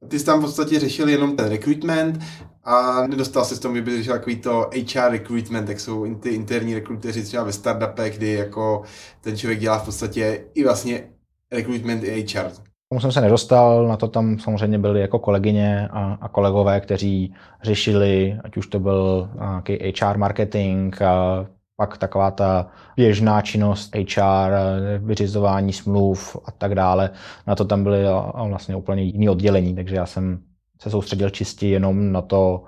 Ty 0.08 0.20
jsi 0.20 0.26
tam 0.26 0.40
v 0.40 0.42
podstatě 0.42 0.80
řešil 0.80 1.10
jenom 1.10 1.36
ten 1.36 1.50
recruitment 1.50 2.20
a 2.64 3.08
nedostal 3.08 3.46
se 3.46 3.56
s 3.56 3.60
tomu, 3.60 3.74
kdyby 3.74 3.98
řešil 3.98 4.14
takový 4.14 4.36
to 4.36 4.70
HR 4.94 5.12
recruitment, 5.12 5.70
jak 5.70 5.80
jsou 5.80 6.16
ty 6.16 6.30
interní 6.30 6.74
rekruteři 6.74 7.24
třeba 7.24 7.44
ve 7.44 7.54
startupech, 7.54 8.18
kdy 8.18 8.34
jako 8.34 8.82
ten 9.22 9.38
člověk 9.38 9.60
dělá 9.60 9.78
v 9.78 9.86
podstatě 9.86 10.46
i 10.54 10.64
vlastně 10.64 11.04
recruitment 11.52 12.04
i 12.04 12.26
HR. 12.34 12.52
Tomu 12.90 13.02
jsem 13.02 13.12
se 13.12 13.22
nedostal, 13.22 13.88
na 13.88 13.98
to 13.98 14.08
tam 14.08 14.40
samozřejmě 14.40 14.80
byly 14.80 15.02
jako 15.02 15.20
kolegyně 15.20 15.88
a, 15.92 16.18
a 16.22 16.28
kolegové, 16.28 16.82
kteří 16.82 17.34
řešili, 17.64 18.40
ať 18.44 18.58
už 18.58 18.68
to 18.68 18.80
byl 18.80 19.30
nějaký 19.40 19.94
HR 20.02 20.18
marketing, 20.18 21.02
a 21.02 21.46
pak 21.80 21.98
taková 21.98 22.32
ta 22.32 22.68
běžná 22.96 23.42
činnost 23.42 23.96
HR, 23.96 24.52
vyřizování 24.98 25.74
smluv 25.74 26.38
a 26.46 26.52
tak 26.52 26.76
dále. 26.76 27.10
Na 27.48 27.56
to 27.56 27.66
tam 27.66 27.84
byly 27.84 28.04
vlastně 28.50 28.76
úplně 28.76 29.04
jiný 29.04 29.30
oddělení, 29.30 29.76
takže 29.76 29.96
já 29.96 30.06
jsem 30.06 30.40
se 30.82 30.90
soustředil 30.90 31.30
čistě 31.30 31.68
jenom 31.68 32.12
na 32.12 32.22
to 32.22 32.64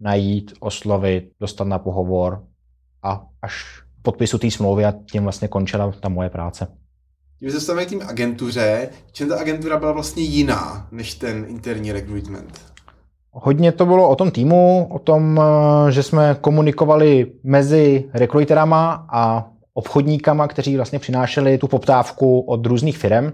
najít, 0.00 0.52
oslovit, 0.60 1.30
dostat 1.40 1.64
na 1.64 1.78
pohovor 1.78 2.44
a 3.02 3.26
až 3.42 3.82
podpisu 4.02 4.38
té 4.38 4.50
smlouvy 4.50 4.84
a 4.84 4.94
tím 5.12 5.22
vlastně 5.22 5.48
končila 5.48 5.92
ta 6.00 6.08
moje 6.08 6.30
práce. 6.30 6.66
Tím 7.38 7.50
se 7.50 7.56
dostáváme 7.56 7.86
k 7.86 7.88
tým 7.88 8.02
agentuře. 8.02 8.88
Čem 9.12 9.28
ta 9.28 9.38
agentura 9.38 9.78
byla 9.78 9.92
vlastně 9.92 10.22
jiná 10.22 10.88
než 10.90 11.14
ten 11.14 11.44
interní 11.48 11.92
recruitment? 11.92 12.75
Hodně 13.38 13.72
to 13.72 13.86
bylo 13.86 14.08
o 14.08 14.16
tom 14.16 14.30
týmu, 14.30 14.86
o 14.90 14.98
tom, 14.98 15.40
eh, 15.40 15.92
že 15.92 16.02
jsme 16.02 16.36
komunikovali 16.40 17.32
mezi 17.44 18.04
rekruterama 18.14 19.06
a 19.12 19.48
obchodníkama, 19.74 20.48
kteří 20.48 20.76
vlastně 20.76 20.98
přinášeli 20.98 21.58
tu 21.58 21.68
poptávku 21.68 22.40
od 22.40 22.66
různých 22.66 22.98
firm. 22.98 23.32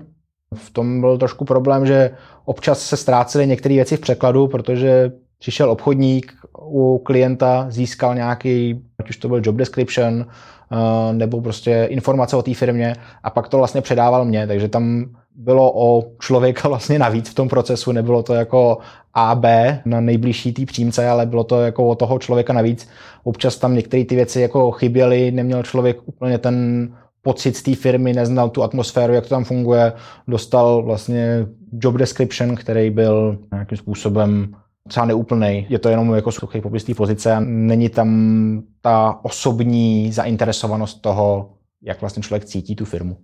V 0.54 0.70
tom 0.70 1.00
byl 1.00 1.18
trošku 1.18 1.44
problém, 1.44 1.86
že 1.86 2.10
občas 2.44 2.80
se 2.80 2.96
ztrácely 2.96 3.46
některé 3.46 3.74
věci 3.74 3.96
v 3.96 4.00
překladu, 4.00 4.48
protože 4.48 5.12
přišel 5.38 5.70
obchodník 5.70 6.32
u 6.66 6.98
klienta, 6.98 7.66
získal 7.68 8.14
nějaký, 8.14 8.82
ať 8.98 9.10
už 9.10 9.16
to 9.16 9.28
byl 9.28 9.40
job 9.44 9.56
description, 9.56 10.26
eh, 10.26 11.12
nebo 11.12 11.40
prostě 11.40 11.86
informace 11.90 12.36
o 12.36 12.42
té 12.42 12.54
firmě 12.54 12.96
a 13.22 13.30
pak 13.30 13.48
to 13.48 13.58
vlastně 13.58 13.80
předával 13.80 14.24
mě, 14.24 14.46
takže 14.46 14.68
tam 14.68 15.04
bylo 15.34 15.72
o 15.74 16.02
člověka 16.20 16.68
vlastně 16.68 16.98
navíc 16.98 17.28
v 17.28 17.34
tom 17.34 17.48
procesu, 17.48 17.92
nebylo 17.92 18.22
to 18.22 18.34
jako 18.34 18.78
A, 19.14 19.34
B 19.34 19.80
na 19.84 20.00
nejbližší 20.00 20.52
tý 20.52 20.66
přímce, 20.66 21.08
ale 21.08 21.26
bylo 21.26 21.44
to 21.44 21.60
jako 21.60 21.88
o 21.88 21.94
toho 21.94 22.18
člověka 22.18 22.52
navíc. 22.52 22.88
Občas 23.24 23.56
tam 23.56 23.74
některé 23.74 24.04
ty 24.04 24.14
věci 24.14 24.40
jako 24.40 24.70
chyběly, 24.70 25.30
neměl 25.30 25.62
člověk 25.62 25.98
úplně 26.04 26.38
ten 26.38 26.88
pocit 27.22 27.56
z 27.56 27.62
té 27.62 27.74
firmy, 27.74 28.12
neznal 28.12 28.50
tu 28.50 28.62
atmosféru, 28.62 29.12
jak 29.12 29.24
to 29.24 29.30
tam 29.30 29.44
funguje, 29.44 29.92
dostal 30.28 30.82
vlastně 30.82 31.46
job 31.72 31.96
description, 31.96 32.56
který 32.56 32.90
byl 32.90 33.38
nějakým 33.52 33.78
způsobem 33.78 34.54
třeba 34.88 35.06
neúplný. 35.06 35.66
Je 35.68 35.78
to 35.78 35.88
jenom 35.88 36.14
jako 36.14 36.32
suchý 36.32 36.60
popis 36.60 36.84
té 36.84 36.94
pozice 36.94 37.32
a 37.32 37.40
není 37.40 37.88
tam 37.88 38.62
ta 38.80 39.20
osobní 39.22 40.12
zainteresovanost 40.12 41.02
toho, 41.02 41.52
jak 41.82 42.00
vlastně 42.00 42.22
člověk 42.22 42.44
cítí 42.44 42.76
tu 42.76 42.84
firmu. 42.84 43.16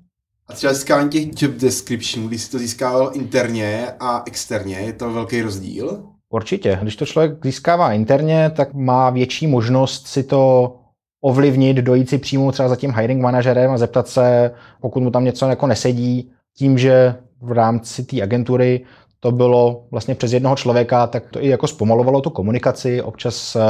A 0.48 0.54
třeba 0.54 0.72
získávání 0.72 1.10
těch 1.10 1.42
job 1.42 1.52
description, 1.52 2.28
když 2.28 2.42
si 2.42 2.50
to 2.50 2.58
získával 2.58 3.10
interně 3.14 3.92
a 4.00 4.22
externě, 4.26 4.76
je 4.76 4.92
to 4.92 5.12
velký 5.12 5.42
rozdíl? 5.42 6.02
Určitě. 6.30 6.78
Když 6.82 6.96
to 6.96 7.06
člověk 7.06 7.32
získává 7.44 7.92
interně, 7.92 8.50
tak 8.56 8.74
má 8.74 9.10
větší 9.10 9.46
možnost 9.46 10.06
si 10.06 10.22
to 10.22 10.74
ovlivnit, 11.20 11.76
dojít 11.76 12.08
si 12.08 12.18
přímo 12.18 12.52
třeba 12.52 12.68
za 12.68 12.76
tím 12.76 12.92
hiring 12.92 13.22
manažerem 13.22 13.70
a 13.70 13.78
zeptat 13.78 14.08
se, 14.08 14.50
pokud 14.80 15.02
mu 15.02 15.10
tam 15.10 15.24
něco 15.24 15.46
jako 15.46 15.66
nesedí, 15.66 16.30
tím, 16.56 16.78
že 16.78 17.14
v 17.40 17.52
rámci 17.52 18.04
té 18.04 18.22
agentury 18.22 18.84
to 19.20 19.32
bylo 19.32 19.84
vlastně 19.90 20.14
přes 20.14 20.32
jednoho 20.32 20.56
člověka, 20.56 21.06
tak 21.06 21.30
to 21.30 21.44
i 21.44 21.48
jako 21.48 21.66
zpomalovalo 21.66 22.20
tu 22.20 22.30
komunikaci, 22.30 23.02
občas 23.02 23.56
eh, 23.56 23.60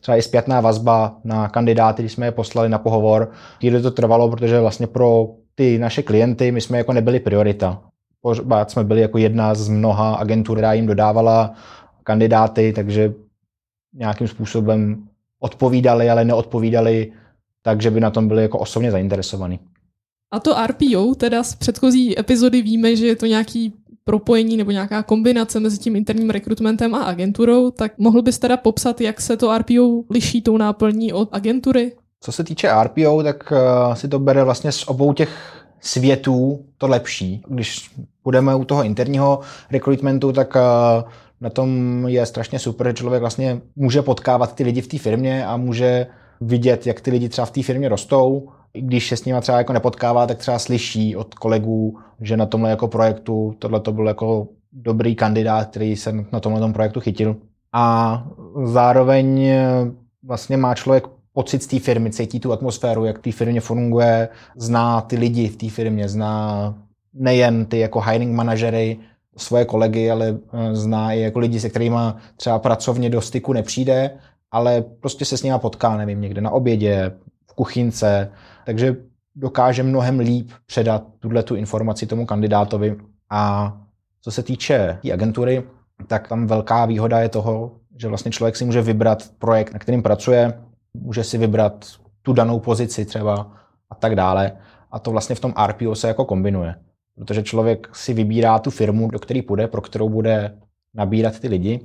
třeba 0.00 0.16
i 0.16 0.22
zpětná 0.22 0.60
vazba 0.60 1.16
na 1.24 1.48
kandidáty, 1.48 2.02
když 2.02 2.12
jsme 2.12 2.26
je 2.26 2.32
poslali 2.32 2.68
na 2.68 2.78
pohovor. 2.78 3.30
Chvíli 3.58 3.82
to 3.82 3.90
trvalo, 3.90 4.28
protože 4.30 4.60
vlastně 4.60 4.86
pro 4.86 5.28
ty 5.56 5.78
naše 5.78 6.02
klienty, 6.02 6.52
my 6.52 6.60
jsme 6.60 6.78
jako 6.78 6.92
nebyli 6.92 7.20
priorita. 7.20 7.82
Pořád 8.20 8.70
jsme 8.70 8.84
byli 8.84 9.00
jako 9.00 9.18
jedna 9.18 9.54
z 9.54 9.68
mnoha 9.68 10.14
agentur, 10.14 10.56
která 10.56 10.72
jim 10.72 10.86
dodávala 10.86 11.54
kandidáty, 12.02 12.72
takže 12.72 13.14
nějakým 13.94 14.28
způsobem 14.28 15.08
odpovídali, 15.40 16.10
ale 16.10 16.24
neodpovídali 16.24 17.12
tak, 17.62 17.82
že 17.82 17.90
by 17.90 18.00
na 18.00 18.10
tom 18.10 18.28
byli 18.28 18.42
jako 18.42 18.58
osobně 18.58 18.90
zainteresovaní. 18.90 19.60
A 20.30 20.40
to 20.40 20.54
RPO, 20.66 21.14
teda 21.14 21.42
z 21.42 21.54
předchozí 21.54 22.18
epizody 22.18 22.62
víme, 22.62 22.96
že 22.96 23.06
je 23.06 23.16
to 23.16 23.26
nějaký 23.26 23.72
propojení 24.04 24.56
nebo 24.56 24.70
nějaká 24.70 25.02
kombinace 25.02 25.60
mezi 25.60 25.78
tím 25.78 25.96
interním 25.96 26.30
rekrutmentem 26.30 26.94
a 26.94 27.04
agenturou, 27.04 27.70
tak 27.70 27.98
mohl 27.98 28.22
bys 28.22 28.38
teda 28.38 28.56
popsat, 28.56 29.00
jak 29.00 29.20
se 29.20 29.36
to 29.36 29.58
RPO 29.58 30.04
liší 30.10 30.42
tou 30.42 30.56
náplní 30.56 31.12
od 31.12 31.28
agentury? 31.32 31.92
Co 32.20 32.32
se 32.32 32.44
týče 32.44 32.70
RPO, 32.82 33.22
tak 33.22 33.52
uh, 33.52 33.94
si 33.94 34.08
to 34.08 34.18
bere 34.18 34.44
vlastně 34.44 34.72
z 34.72 34.88
obou 34.88 35.12
těch 35.12 35.62
světů 35.80 36.64
to 36.78 36.86
lepší. 36.86 37.42
Když 37.48 37.90
budeme 38.24 38.54
u 38.54 38.64
toho 38.64 38.84
interního 38.84 39.40
rekrutmentu, 39.70 40.32
tak 40.32 40.54
uh, 40.54 41.10
na 41.40 41.50
tom 41.50 42.04
je 42.08 42.26
strašně 42.26 42.58
super, 42.58 42.86
že 42.86 42.94
člověk 42.94 43.20
vlastně 43.20 43.60
může 43.76 44.02
potkávat 44.02 44.54
ty 44.54 44.64
lidi 44.64 44.80
v 44.80 44.88
té 44.88 44.98
firmě 44.98 45.46
a 45.46 45.56
může 45.56 46.06
vidět, 46.40 46.86
jak 46.86 47.00
ty 47.00 47.10
lidi 47.10 47.28
třeba 47.28 47.46
v 47.46 47.50
té 47.50 47.62
firmě 47.62 47.88
rostou. 47.88 48.48
I 48.74 48.82
když 48.82 49.08
se 49.08 49.16
s 49.16 49.24
nimi 49.24 49.40
třeba 49.40 49.58
jako 49.58 49.72
nepotkává, 49.72 50.26
tak 50.26 50.38
třeba 50.38 50.58
slyší 50.58 51.16
od 51.16 51.34
kolegů, 51.34 51.98
že 52.20 52.36
na 52.36 52.46
tomhle 52.46 52.70
jako 52.70 52.88
projektu 52.88 53.54
tohle 53.58 53.80
to 53.80 53.92
byl 53.92 54.06
jako 54.06 54.48
dobrý 54.72 55.14
kandidát, 55.14 55.68
který 55.68 55.96
se 55.96 56.24
na 56.32 56.40
tomhle 56.40 56.60
tom 56.60 56.72
projektu 56.72 57.00
chytil. 57.00 57.36
A 57.72 58.26
zároveň 58.64 59.42
eh, 59.42 59.66
vlastně 60.22 60.56
má 60.56 60.74
člověk 60.74 61.04
pocit 61.36 61.62
z 61.62 61.66
té 61.66 61.78
firmy, 61.78 62.10
cítí 62.10 62.40
tu 62.40 62.52
atmosféru, 62.52 63.04
jak 63.04 63.18
té 63.18 63.32
firmě 63.32 63.60
funguje, 63.60 64.28
zná 64.56 65.00
ty 65.00 65.16
lidi 65.16 65.48
v 65.48 65.56
té 65.56 65.68
firmě, 65.70 66.08
zná 66.08 66.74
nejen 67.14 67.64
ty 67.66 67.78
jako 67.78 68.00
hiring 68.00 68.34
manažery, 68.36 68.98
svoje 69.36 69.64
kolegy, 69.64 70.10
ale 70.10 70.38
eh, 70.52 70.74
zná 70.74 71.12
i 71.12 71.20
jako 71.20 71.38
lidi, 71.38 71.60
se 71.60 71.70
kterými 71.70 71.96
třeba 72.36 72.58
pracovně 72.58 73.10
do 73.10 73.20
styku 73.20 73.52
nepřijde, 73.52 74.10
ale 74.50 74.84
prostě 75.00 75.24
se 75.24 75.36
s 75.36 75.42
nimi 75.42 75.58
potká, 75.58 75.96
nevím, 75.96 76.20
někde 76.20 76.40
na 76.40 76.50
obědě, 76.50 77.12
v 77.50 77.54
kuchynce, 77.54 78.30
takže 78.66 78.96
dokáže 79.34 79.82
mnohem 79.82 80.18
líp 80.18 80.50
předat 80.66 81.04
tuhle 81.18 81.42
tu 81.42 81.54
informaci 81.54 82.06
tomu 82.06 82.26
kandidátovi. 82.26 82.96
A 83.30 83.72
co 84.22 84.30
se 84.30 84.42
týče 84.42 84.98
té 85.02 85.12
agentury, 85.12 85.62
tak 86.06 86.28
tam 86.28 86.46
velká 86.46 86.86
výhoda 86.86 87.20
je 87.20 87.28
toho, 87.28 87.72
že 87.96 88.08
vlastně 88.08 88.30
člověk 88.30 88.56
si 88.56 88.64
může 88.64 88.82
vybrat 88.82 89.22
projekt, 89.38 89.72
na 89.72 89.78
kterým 89.78 90.02
pracuje, 90.02 90.65
může 91.00 91.24
si 91.24 91.38
vybrat 91.38 91.86
tu 92.22 92.32
danou 92.32 92.60
pozici 92.60 93.04
třeba 93.04 93.52
a 93.90 93.94
tak 93.94 94.14
dále. 94.14 94.52
A 94.90 94.98
to 94.98 95.10
vlastně 95.10 95.36
v 95.36 95.40
tom 95.40 95.54
RPO 95.66 95.94
se 95.94 96.08
jako 96.08 96.24
kombinuje. 96.24 96.74
Protože 97.14 97.42
člověk 97.42 97.96
si 97.96 98.14
vybírá 98.14 98.58
tu 98.58 98.70
firmu, 98.70 99.10
do 99.10 99.18
které 99.18 99.42
půjde, 99.42 99.68
pro 99.68 99.80
kterou 99.80 100.08
bude 100.08 100.58
nabírat 100.94 101.40
ty 101.40 101.48
lidi 101.48 101.80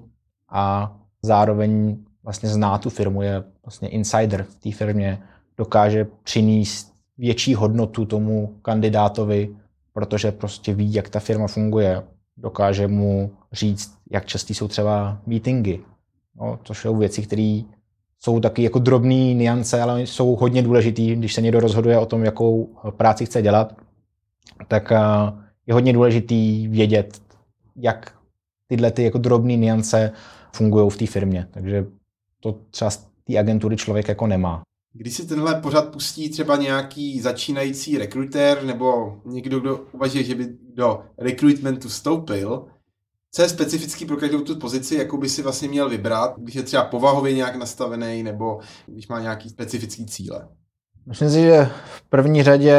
a 0.50 0.94
zároveň 1.22 1.98
vlastně 2.24 2.50
zná 2.50 2.78
tu 2.78 2.90
firmu, 2.90 3.22
je 3.22 3.44
vlastně 3.66 3.90
insider 3.90 4.44
v 4.44 4.56
té 4.56 4.72
firmě, 4.72 5.22
dokáže 5.58 6.08
přinést 6.24 6.94
větší 7.18 7.56
hodnotu 7.56 8.06
tomu 8.06 8.56
kandidátovi, 8.62 9.56
protože 9.94 10.32
prostě 10.32 10.74
ví, 10.74 10.94
jak 10.94 11.10
ta 11.10 11.20
firma 11.20 11.48
funguje. 11.48 12.04
Dokáže 12.38 12.88
mu 12.88 13.32
říct, 13.52 13.98
jak 14.12 14.26
častý 14.26 14.54
jsou 14.54 14.68
třeba 14.68 15.18
meetingy, 15.26 15.80
no, 16.36 16.60
což 16.64 16.82
jsou 16.82 16.98
věci, 16.98 17.22
které 17.22 17.62
jsou 18.24 18.40
taky 18.40 18.64
jako 18.64 18.80
drobné 18.80 19.34
niance, 19.34 19.82
ale 19.82 20.02
jsou 20.02 20.36
hodně 20.36 20.62
důležitý, 20.62 21.16
když 21.16 21.34
se 21.34 21.42
někdo 21.42 21.60
rozhoduje 21.60 22.00
o 22.00 22.06
tom, 22.06 22.24
jakou 22.24 22.76
práci 22.98 23.26
chce 23.26 23.42
dělat, 23.42 23.76
tak 24.68 24.92
eh, 24.92 25.00
je 25.68 25.74
hodně 25.74 25.94
důležitý 25.94 26.68
vědět, 26.68 27.22
jak 27.76 28.16
tyhle 28.68 28.92
ty 28.92 29.04
jako 29.04 29.18
drobné 29.18 29.56
niance 29.56 30.12
fungují 30.54 30.90
v 30.90 30.98
té 30.98 31.08
firmě. 31.08 31.48
Takže 31.52 31.86
to 32.40 32.60
třeba 32.72 32.92
z 32.92 33.08
té 33.24 33.38
agentury 33.38 33.78
člověk 33.78 34.08
jako 34.08 34.28
nemá. 34.28 34.62
Když 34.94 35.14
si 35.14 35.28
tenhle 35.28 35.62
pořad 35.62 35.92
pustí 35.92 36.30
třeba 36.30 36.56
nějaký 36.56 37.22
začínající 37.22 37.98
rekrutér 37.98 38.64
nebo 38.64 39.18
někdo, 39.26 39.60
kdo 39.60 39.86
uvažuje, 39.92 40.24
že 40.24 40.36
by 40.36 40.48
do 40.74 41.02
recruitmentu 41.18 41.88
vstoupil, 41.88 42.66
co 43.32 43.42
je 43.42 43.50
specifický 43.50 44.06
pro 44.06 44.18
každou 44.18 44.42
tu 44.42 44.60
pozici, 44.60 44.96
jakou 44.96 45.18
by 45.18 45.30
si 45.30 45.42
vlastně 45.42 45.68
měl 45.68 45.90
vybrat, 45.90 46.34
když 46.38 46.56
je 46.56 46.64
třeba 46.64 46.84
povahově 46.84 47.34
nějak 47.34 47.56
nastavený 47.56 48.24
nebo 48.24 48.60
když 48.88 49.08
má 49.08 49.20
nějaký 49.20 49.50
specifický 49.50 50.06
cíle? 50.06 50.48
Myslím 51.06 51.30
si, 51.30 51.42
že 51.42 51.70
v 51.86 52.10
první 52.10 52.44
řadě 52.44 52.76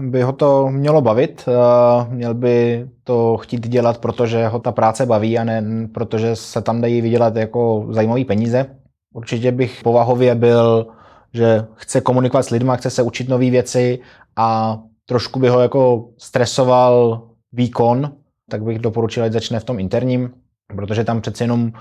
by 0.00 0.22
ho 0.22 0.32
to 0.32 0.68
mělo 0.68 1.00
bavit. 1.00 1.44
Eh, 1.48 2.14
měl 2.14 2.34
by 2.34 2.86
to 3.04 3.36
chtít 3.36 3.68
dělat, 3.68 3.98
protože 3.98 4.46
ho 4.46 4.58
ta 4.58 4.72
práce 4.72 5.06
baví 5.06 5.38
a 5.38 5.44
ne 5.44 5.88
protože 5.94 6.36
se 6.36 6.62
tam 6.62 6.80
dají 6.80 7.00
vydělat 7.00 7.36
jako 7.36 7.86
zajímavé 7.90 8.24
peníze. 8.24 8.66
Určitě 9.14 9.52
bych 9.52 9.80
povahově 9.82 10.34
byl, 10.34 10.86
že 11.34 11.66
chce 11.74 12.00
komunikovat 12.00 12.42
s 12.42 12.50
lidmi, 12.50 12.72
chce 12.74 12.90
se 12.90 13.02
učit 13.02 13.28
nové 13.28 13.50
věci 13.50 13.98
a 14.36 14.78
trošku 15.06 15.40
by 15.40 15.48
ho 15.48 15.60
jako 15.60 16.08
stresoval 16.18 17.22
výkon, 17.52 18.12
tak 18.52 18.62
bych 18.62 18.78
doporučil, 18.78 19.24
ať 19.24 19.32
začne 19.32 19.60
v 19.60 19.64
tom 19.64 19.80
interním, 19.80 20.30
protože 20.76 21.04
tam 21.04 21.20
přece 21.20 21.44
jenom 21.44 21.72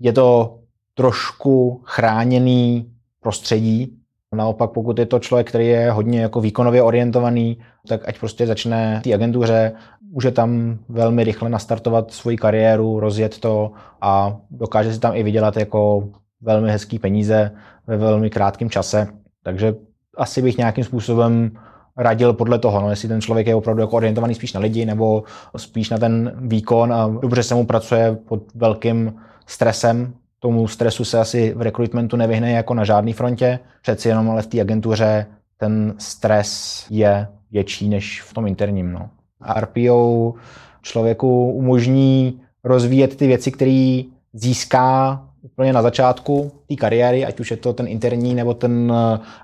je 0.00 0.12
to 0.12 0.58
trošku 0.94 1.80
chráněný 1.84 2.92
prostředí. 3.20 3.96
Naopak, 4.34 4.70
pokud 4.70 4.98
je 4.98 5.06
to 5.06 5.18
člověk, 5.18 5.48
který 5.48 5.66
je 5.66 5.90
hodně 5.90 6.20
jako 6.20 6.40
výkonově 6.40 6.82
orientovaný, 6.82 7.58
tak 7.88 8.08
ať 8.08 8.20
prostě 8.20 8.46
začne 8.46 9.00
v 9.00 9.02
té 9.02 9.14
agentuře, 9.14 9.72
může 10.12 10.30
tam 10.30 10.78
velmi 10.88 11.24
rychle 11.24 11.48
nastartovat 11.48 12.12
svoji 12.12 12.36
kariéru, 12.36 13.00
rozjet 13.00 13.38
to 13.38 13.72
a 14.00 14.36
dokáže 14.50 14.94
si 14.94 15.00
tam 15.00 15.16
i 15.16 15.22
vydělat 15.22 15.56
jako 15.56 16.08
velmi 16.40 16.70
hezký 16.70 16.98
peníze 16.98 17.50
ve 17.86 17.96
velmi 17.96 18.30
krátkém 18.30 18.70
čase. 18.70 19.08
Takže 19.42 19.74
asi 20.16 20.42
bych 20.42 20.58
nějakým 20.58 20.84
způsobem 20.84 21.50
radil 21.96 22.32
podle 22.32 22.58
toho, 22.58 22.80
no, 22.80 22.90
jestli 22.90 23.08
ten 23.08 23.20
člověk 23.20 23.46
je 23.46 23.54
opravdu 23.54 23.80
jako 23.80 23.96
orientovaný 23.96 24.34
spíš 24.34 24.52
na 24.52 24.60
lidi 24.60 24.86
nebo 24.86 25.22
spíš 25.56 25.90
na 25.90 25.98
ten 25.98 26.32
výkon 26.36 26.92
a 26.92 27.08
dobře 27.08 27.42
se 27.42 27.54
mu 27.54 27.66
pracuje 27.66 28.18
pod 28.28 28.42
velkým 28.54 29.14
stresem. 29.46 30.12
Tomu 30.38 30.68
stresu 30.68 31.04
se 31.04 31.18
asi 31.18 31.54
v 31.56 31.62
rekrutmentu 31.62 32.16
nevyhne 32.16 32.52
jako 32.52 32.74
na 32.74 32.84
žádný 32.84 33.12
frontě, 33.12 33.58
přeci 33.82 34.08
jenom 34.08 34.30
ale 34.30 34.42
v 34.42 34.46
té 34.46 34.60
agentuře 34.60 35.26
ten 35.56 35.94
stres 35.98 36.84
je 36.90 37.28
větší 37.50 37.88
než 37.88 38.22
v 38.22 38.34
tom 38.34 38.46
interním. 38.46 38.92
No. 38.92 39.10
A 39.40 39.60
RPO 39.60 40.34
člověku 40.82 41.52
umožní 41.52 42.40
rozvíjet 42.64 43.16
ty 43.16 43.26
věci, 43.26 43.52
které 43.52 44.02
získá 44.32 45.22
úplně 45.42 45.72
na 45.72 45.82
začátku 45.82 46.52
té 46.68 46.76
kariéry, 46.76 47.26
ať 47.26 47.40
už 47.40 47.50
je 47.50 47.56
to 47.56 47.72
ten 47.72 47.88
interní 47.88 48.34
nebo 48.34 48.54
ten 48.54 48.92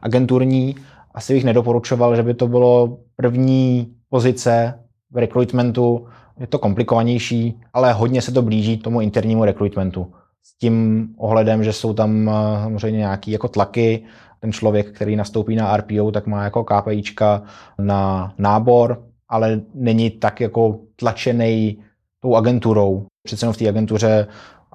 agenturní, 0.02 0.76
asi 1.16 1.34
bych 1.34 1.44
nedoporučoval, 1.44 2.16
že 2.16 2.22
by 2.22 2.34
to 2.34 2.48
bylo 2.48 2.98
první 3.16 3.94
pozice 4.08 4.80
v 5.10 5.16
rekrutmentu. 5.16 6.06
Je 6.40 6.46
to 6.46 6.58
komplikovanější, 6.58 7.60
ale 7.72 7.92
hodně 7.92 8.22
se 8.22 8.32
to 8.32 8.42
blíží 8.42 8.76
tomu 8.76 9.00
internímu 9.00 9.44
rekrutmentu. 9.44 10.12
S 10.42 10.58
tím 10.58 11.08
ohledem, 11.18 11.64
že 11.64 11.72
jsou 11.72 11.94
tam 11.94 12.28
eh, 12.28 12.32
samozřejmě 12.62 12.98
nějaké 12.98 13.30
jako 13.30 13.48
tlaky. 13.48 14.02
Ten 14.40 14.52
člověk, 14.52 14.92
který 14.92 15.16
nastoupí 15.16 15.56
na 15.56 15.76
RPO, 15.76 16.12
tak 16.12 16.26
má 16.26 16.44
jako 16.44 16.64
KPIčka 16.64 17.42
na 17.78 18.34
nábor, 18.38 19.02
ale 19.28 19.60
není 19.74 20.10
tak 20.10 20.40
jako 20.40 20.78
tlačený 20.96 21.78
tou 22.20 22.34
agenturou. 22.34 23.06
Přece 23.22 23.52
v 23.52 23.56
té 23.56 23.68
agentuře 23.68 24.26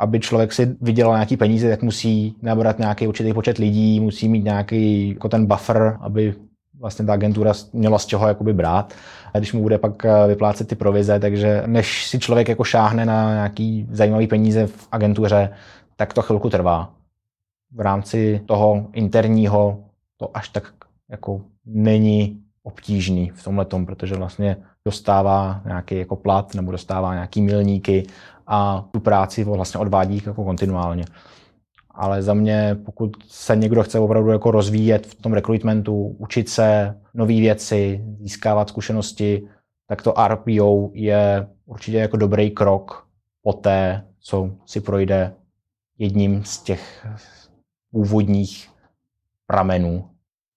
aby 0.01 0.19
člověk 0.19 0.53
si 0.53 0.75
vydělal 0.81 1.13
nějaký 1.13 1.37
peníze, 1.37 1.69
tak 1.69 1.81
musí 1.81 2.35
nabrat 2.41 2.79
nějaký 2.79 3.07
určitý 3.07 3.33
počet 3.33 3.57
lidí, 3.57 3.99
musí 3.99 4.29
mít 4.29 4.43
nějaký 4.43 5.09
jako 5.09 5.29
ten 5.29 5.45
buffer, 5.45 5.97
aby 6.01 6.35
vlastně 6.79 7.05
ta 7.05 7.13
agentura 7.13 7.53
měla 7.73 7.99
z 7.99 8.05
čeho 8.05 8.27
jakoby 8.27 8.53
brát, 8.53 8.93
a 9.33 9.37
když 9.37 9.53
mu 9.53 9.61
bude 9.61 9.77
pak 9.77 10.05
eh, 10.05 10.27
vyplácet 10.27 10.67
ty 10.67 10.75
provize, 10.75 11.19
takže 11.19 11.63
než 11.65 12.07
si 12.07 12.19
člověk 12.19 12.49
jako 12.49 12.63
šáhne 12.63 13.05
na 13.05 13.33
nějaký 13.33 13.87
zajímavý 13.91 14.27
peníze 14.27 14.67
v 14.67 14.87
agentuře, 14.91 15.49
tak 15.95 16.13
to 16.13 16.21
chvilku 16.21 16.49
trvá. 16.49 16.93
V 17.71 17.79
rámci 17.79 18.41
toho 18.45 18.87
interního 18.93 19.83
to 20.17 20.37
až 20.37 20.49
tak 20.49 20.73
jako 21.09 21.41
není 21.65 22.41
obtížný 22.63 23.29
v 23.29 23.43
tomhle 23.43 23.65
tom, 23.65 23.85
protože 23.85 24.15
vlastně 24.15 24.57
dostává 24.85 25.61
nějaký 25.65 25.97
jako 25.97 26.15
plat 26.15 26.55
nebo 26.55 26.71
dostává 26.71 27.13
nějaký 27.13 27.41
milníky 27.41 28.07
a 28.47 28.85
tu 28.91 28.99
práci 28.99 29.43
vlastně 29.43 29.79
odvádí 29.79 30.21
jako 30.25 30.43
kontinuálně. 30.43 31.05
Ale 31.91 32.23
za 32.23 32.33
mě, 32.33 32.77
pokud 32.85 33.11
se 33.27 33.55
někdo 33.55 33.83
chce 33.83 33.99
opravdu 33.99 34.29
jako 34.29 34.51
rozvíjet 34.51 35.07
v 35.07 35.15
tom 35.15 35.33
rekrutmentu, 35.33 36.15
učit 36.19 36.49
se 36.49 36.99
nové 37.13 37.33
věci, 37.33 38.05
získávat 38.19 38.69
zkušenosti, 38.69 39.47
tak 39.87 40.01
to 40.01 40.13
RPO 40.27 40.89
je 40.93 41.47
určitě 41.65 41.97
jako 41.97 42.17
dobrý 42.17 42.51
krok 42.51 43.07
po 43.41 43.53
té, 43.53 44.07
co 44.19 44.51
si 44.65 44.81
projde 44.81 45.33
jedním 45.97 46.43
z 46.43 46.57
těch 46.63 47.07
původních 47.91 48.69
pramenů. 49.47 50.10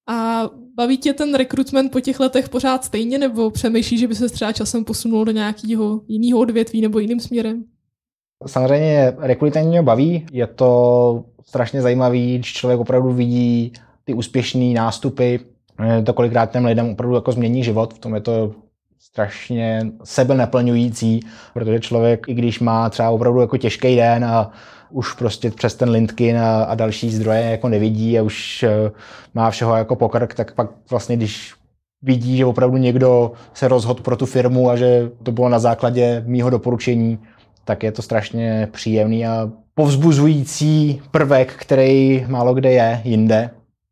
A 0.07 0.43
baví 0.77 0.99
tě 0.99 1.13
ten 1.13 1.35
rekrutment 1.35 1.93
po 1.93 2.01
těch 2.01 2.21
letech 2.21 2.49
pořád 2.49 2.85
stejně, 2.85 3.19
nebo 3.19 3.51
přemýšlíš, 3.51 4.01
že 4.01 4.09
by 4.09 4.15
se 4.15 4.29
třeba 4.29 4.53
časem 4.53 4.85
posunul 4.85 5.25
do 5.25 5.33
nějakého 5.33 6.01
jiného 6.09 6.41
odvětví 6.41 6.81
nebo 6.81 6.99
jiným 6.99 7.21
směrem? 7.21 7.65
Samozřejmě 8.47 9.13
rekrutment 9.19 9.69
mě 9.69 9.83
baví, 9.83 10.27
je 10.33 10.47
to 10.47 11.25
strašně 11.47 11.83
zajímavý, 11.83 12.39
když 12.39 12.53
člověk 12.53 12.81
opravdu 12.81 13.13
vidí 13.13 13.73
ty 14.05 14.15
úspěšné 14.15 14.65
nástupy, 14.65 15.37
to 16.07 16.13
kolikrát 16.13 16.53
těm 16.53 16.65
lidem 16.65 16.91
opravdu 16.91 17.15
jako 17.15 17.33
změní 17.33 17.65
život, 17.65 17.95
v 17.95 17.99
tom 17.99 18.15
je 18.15 18.21
to 18.21 18.53
strašně 18.99 19.93
sebe 20.05 20.35
naplňující, 20.35 21.21
protože 21.55 21.81
člověk, 21.81 22.29
i 22.29 22.35
když 22.35 22.61
má 22.61 22.91
třeba 22.91 23.11
opravdu 23.11 23.41
jako 23.41 23.57
těžký 23.57 23.97
den 23.97 24.25
a 24.25 24.51
už 24.95 25.13
prostě 25.13 25.51
přes 25.51 25.75
ten 25.75 25.91
LinkedIn 25.91 26.39
a, 26.39 26.65
a 26.65 26.75
další 26.75 27.11
zdroje 27.11 27.41
jako 27.41 27.69
nevidí 27.69 28.19
a 28.19 28.23
už 28.23 28.65
uh, 28.65 28.91
má 29.35 29.51
všeho 29.51 29.77
jako 29.77 29.97
pokrk, 29.97 30.35
tak 30.35 30.55
pak 30.55 30.71
vlastně, 30.91 31.17
když 31.17 31.55
vidí, 32.03 32.37
že 32.37 32.47
opravdu 32.47 32.77
někdo 32.77 33.33
se 33.55 33.69
rozhodl 33.69 34.03
pro 34.03 34.17
tu 34.17 34.27
firmu 34.27 34.71
a 34.71 34.77
že 34.77 35.11
to 35.23 35.33
bylo 35.33 35.49
na 35.49 35.59
základě 35.59 36.23
mýho 36.27 36.51
doporučení, 36.51 37.19
tak 37.65 37.83
je 37.83 37.93
to 37.93 38.03
strašně 38.03 38.69
příjemný 38.73 39.27
a 39.27 39.51
povzbuzující 39.75 41.03
prvek, 41.11 41.53
který 41.53 42.25
málo 42.29 42.55
kde 42.55 42.73
je 42.73 43.01
jinde. 43.05 43.51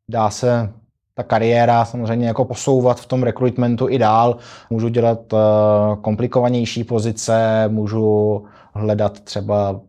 Dá 0.08 0.30
se 0.30 0.70
ta 1.14 1.22
kariéra 1.22 1.84
samozřejmě 1.84 2.26
jako 2.26 2.44
posouvat 2.44 3.00
v 3.00 3.06
tom 3.06 3.22
rekrutmentu 3.22 3.88
i 3.88 3.98
dál. 3.98 4.36
Můžu 4.70 4.88
dělat 4.88 5.32
uh, 5.32 5.40
komplikovanější 6.00 6.84
pozice, 6.84 7.64
můžu 7.68 8.42
hledat 8.72 9.20
třeba 9.20 9.80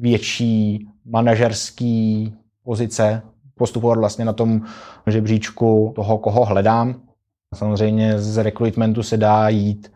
větší 0.00 0.88
manažerský 1.04 2.34
pozice, 2.64 3.22
postupovat 3.54 3.98
vlastně 3.98 4.24
na 4.24 4.32
tom 4.32 4.62
žebříčku 5.06 5.92
toho, 5.96 6.18
koho 6.18 6.44
hledám. 6.44 7.00
Samozřejmě 7.54 8.18
z 8.18 8.42
rekrutmentu 8.42 9.02
se 9.02 9.16
dá 9.16 9.48
jít 9.48 9.92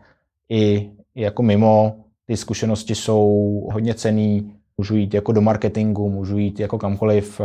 i 0.49 0.91
jako 1.15 1.43
mimo 1.43 1.95
ty 2.25 2.37
zkušenosti 2.37 2.95
jsou 2.95 3.27
hodně 3.73 3.93
cený, 3.93 4.53
můžu 4.77 4.95
jít 4.95 5.13
jako 5.13 5.31
do 5.31 5.41
marketingu, 5.41 6.09
můžu 6.09 6.37
jít 6.37 6.59
jako 6.59 6.77
kamkoliv. 6.77 7.41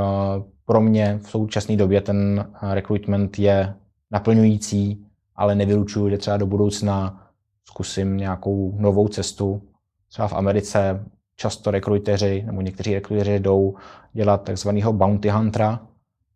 Pro 0.64 0.80
mě 0.80 1.18
v 1.22 1.30
současné 1.30 1.76
době 1.76 2.00
ten 2.00 2.46
recruitment 2.72 3.38
je 3.38 3.74
naplňující, 4.10 5.06
ale 5.36 5.54
nevylučuju, 5.54 6.10
že 6.10 6.18
třeba 6.18 6.36
do 6.36 6.46
budoucna 6.46 7.22
zkusím 7.64 8.16
nějakou 8.16 8.74
novou 8.78 9.08
cestu. 9.08 9.62
Třeba 10.08 10.28
v 10.28 10.32
Americe 10.32 11.04
často 11.36 11.70
rekruteři 11.70 12.42
nebo 12.46 12.60
někteří 12.60 12.94
rekruteři 12.94 13.40
jdou 13.40 13.74
dělat 14.12 14.42
takzvaného 14.44 14.92
bounty 14.92 15.28
huntera 15.28 15.80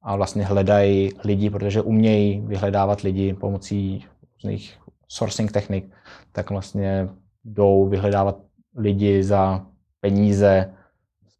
a 0.02 0.16
vlastně 0.16 0.44
hledají 0.44 1.10
lidi, 1.24 1.50
protože 1.50 1.82
umějí 1.82 2.40
vyhledávat 2.40 3.00
lidi 3.00 3.34
pomocí 3.34 4.04
různých 4.34 4.78
sourcing 5.08 5.52
technik, 5.52 5.90
tak 6.32 6.50
vlastně 6.50 7.08
jdou 7.44 7.88
vyhledávat 7.88 8.36
lidi 8.76 9.24
za 9.24 9.66
peníze. 10.00 10.72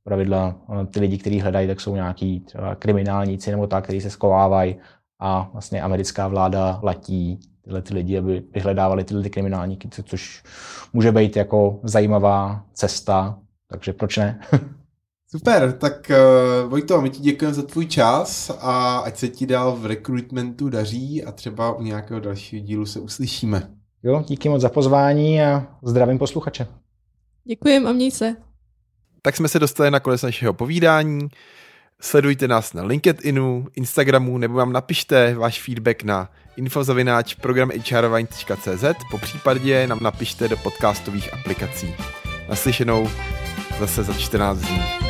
Pravidla 0.04 0.54
eh, 0.82 0.86
ty 0.86 1.00
lidi, 1.00 1.18
kteří 1.18 1.40
hledají, 1.40 1.68
tak 1.68 1.80
jsou 1.80 1.94
nějaký 1.94 2.40
třeba 2.40 2.74
kriminálníci 2.74 3.50
nebo 3.50 3.66
tak, 3.66 3.84
kteří 3.84 4.00
se 4.00 4.10
skovávají 4.10 4.76
a 5.18 5.50
vlastně 5.52 5.82
americká 5.82 6.28
vláda 6.28 6.80
letí 6.82 7.40
tyhle 7.64 7.82
ty 7.82 7.94
lidi, 7.94 8.18
aby 8.18 8.42
vyhledávali 8.54 9.04
tyhle 9.04 9.22
ty 9.22 9.30
kriminálníky, 9.30 9.88
což 10.04 10.42
může 10.92 11.12
být 11.12 11.36
jako 11.36 11.80
zajímavá 11.82 12.64
cesta, 12.72 13.38
takže 13.70 13.92
proč 13.92 14.16
ne? 14.16 14.40
Super, 15.30 15.72
tak 15.72 16.10
uh, 16.10 16.70
Vojto, 16.70 17.00
my 17.00 17.10
ti 17.10 17.22
děkujeme 17.22 17.54
za 17.54 17.62
tvůj 17.62 17.86
čas 17.86 18.50
a 18.60 18.98
ať 18.98 19.16
se 19.16 19.28
ti 19.28 19.46
dál 19.46 19.76
v 19.76 19.86
rekrutmentu 19.86 20.68
daří 20.68 21.24
a 21.24 21.32
třeba 21.32 21.72
u 21.72 21.82
nějakého 21.82 22.20
dalšího 22.20 22.64
dílu 22.64 22.86
se 22.86 23.00
uslyšíme. 23.00 23.70
Jo, 24.02 24.24
díky 24.26 24.48
moc 24.48 24.62
za 24.62 24.68
pozvání 24.68 25.42
a 25.42 25.66
zdravím 25.82 26.18
posluchače. 26.18 26.66
Děkujem 27.44 27.86
a 27.86 27.92
měj 27.92 28.10
se. 28.10 28.36
Tak 29.22 29.36
jsme 29.36 29.48
se 29.48 29.58
dostali 29.58 29.90
na 29.90 30.00
konec 30.00 30.22
našeho 30.22 30.54
povídání. 30.54 31.28
Sledujte 32.00 32.48
nás 32.48 32.72
na 32.72 32.82
LinkedInu, 32.82 33.66
Instagramu 33.74 34.38
nebo 34.38 34.54
vám 34.54 34.72
napište 34.72 35.34
váš 35.34 35.62
feedback 35.62 36.02
na 36.02 36.30
infozavináč 36.56 37.34
programhrvine.cz 37.34 38.84
po 39.10 39.18
případě 39.18 39.86
nám 39.86 39.98
napište 40.02 40.48
do 40.48 40.56
podcastových 40.56 41.34
aplikací. 41.34 41.94
Naslyšenou 42.48 43.08
zase 43.80 44.02
za 44.02 44.14
14 44.14 44.58
dní. 44.58 45.09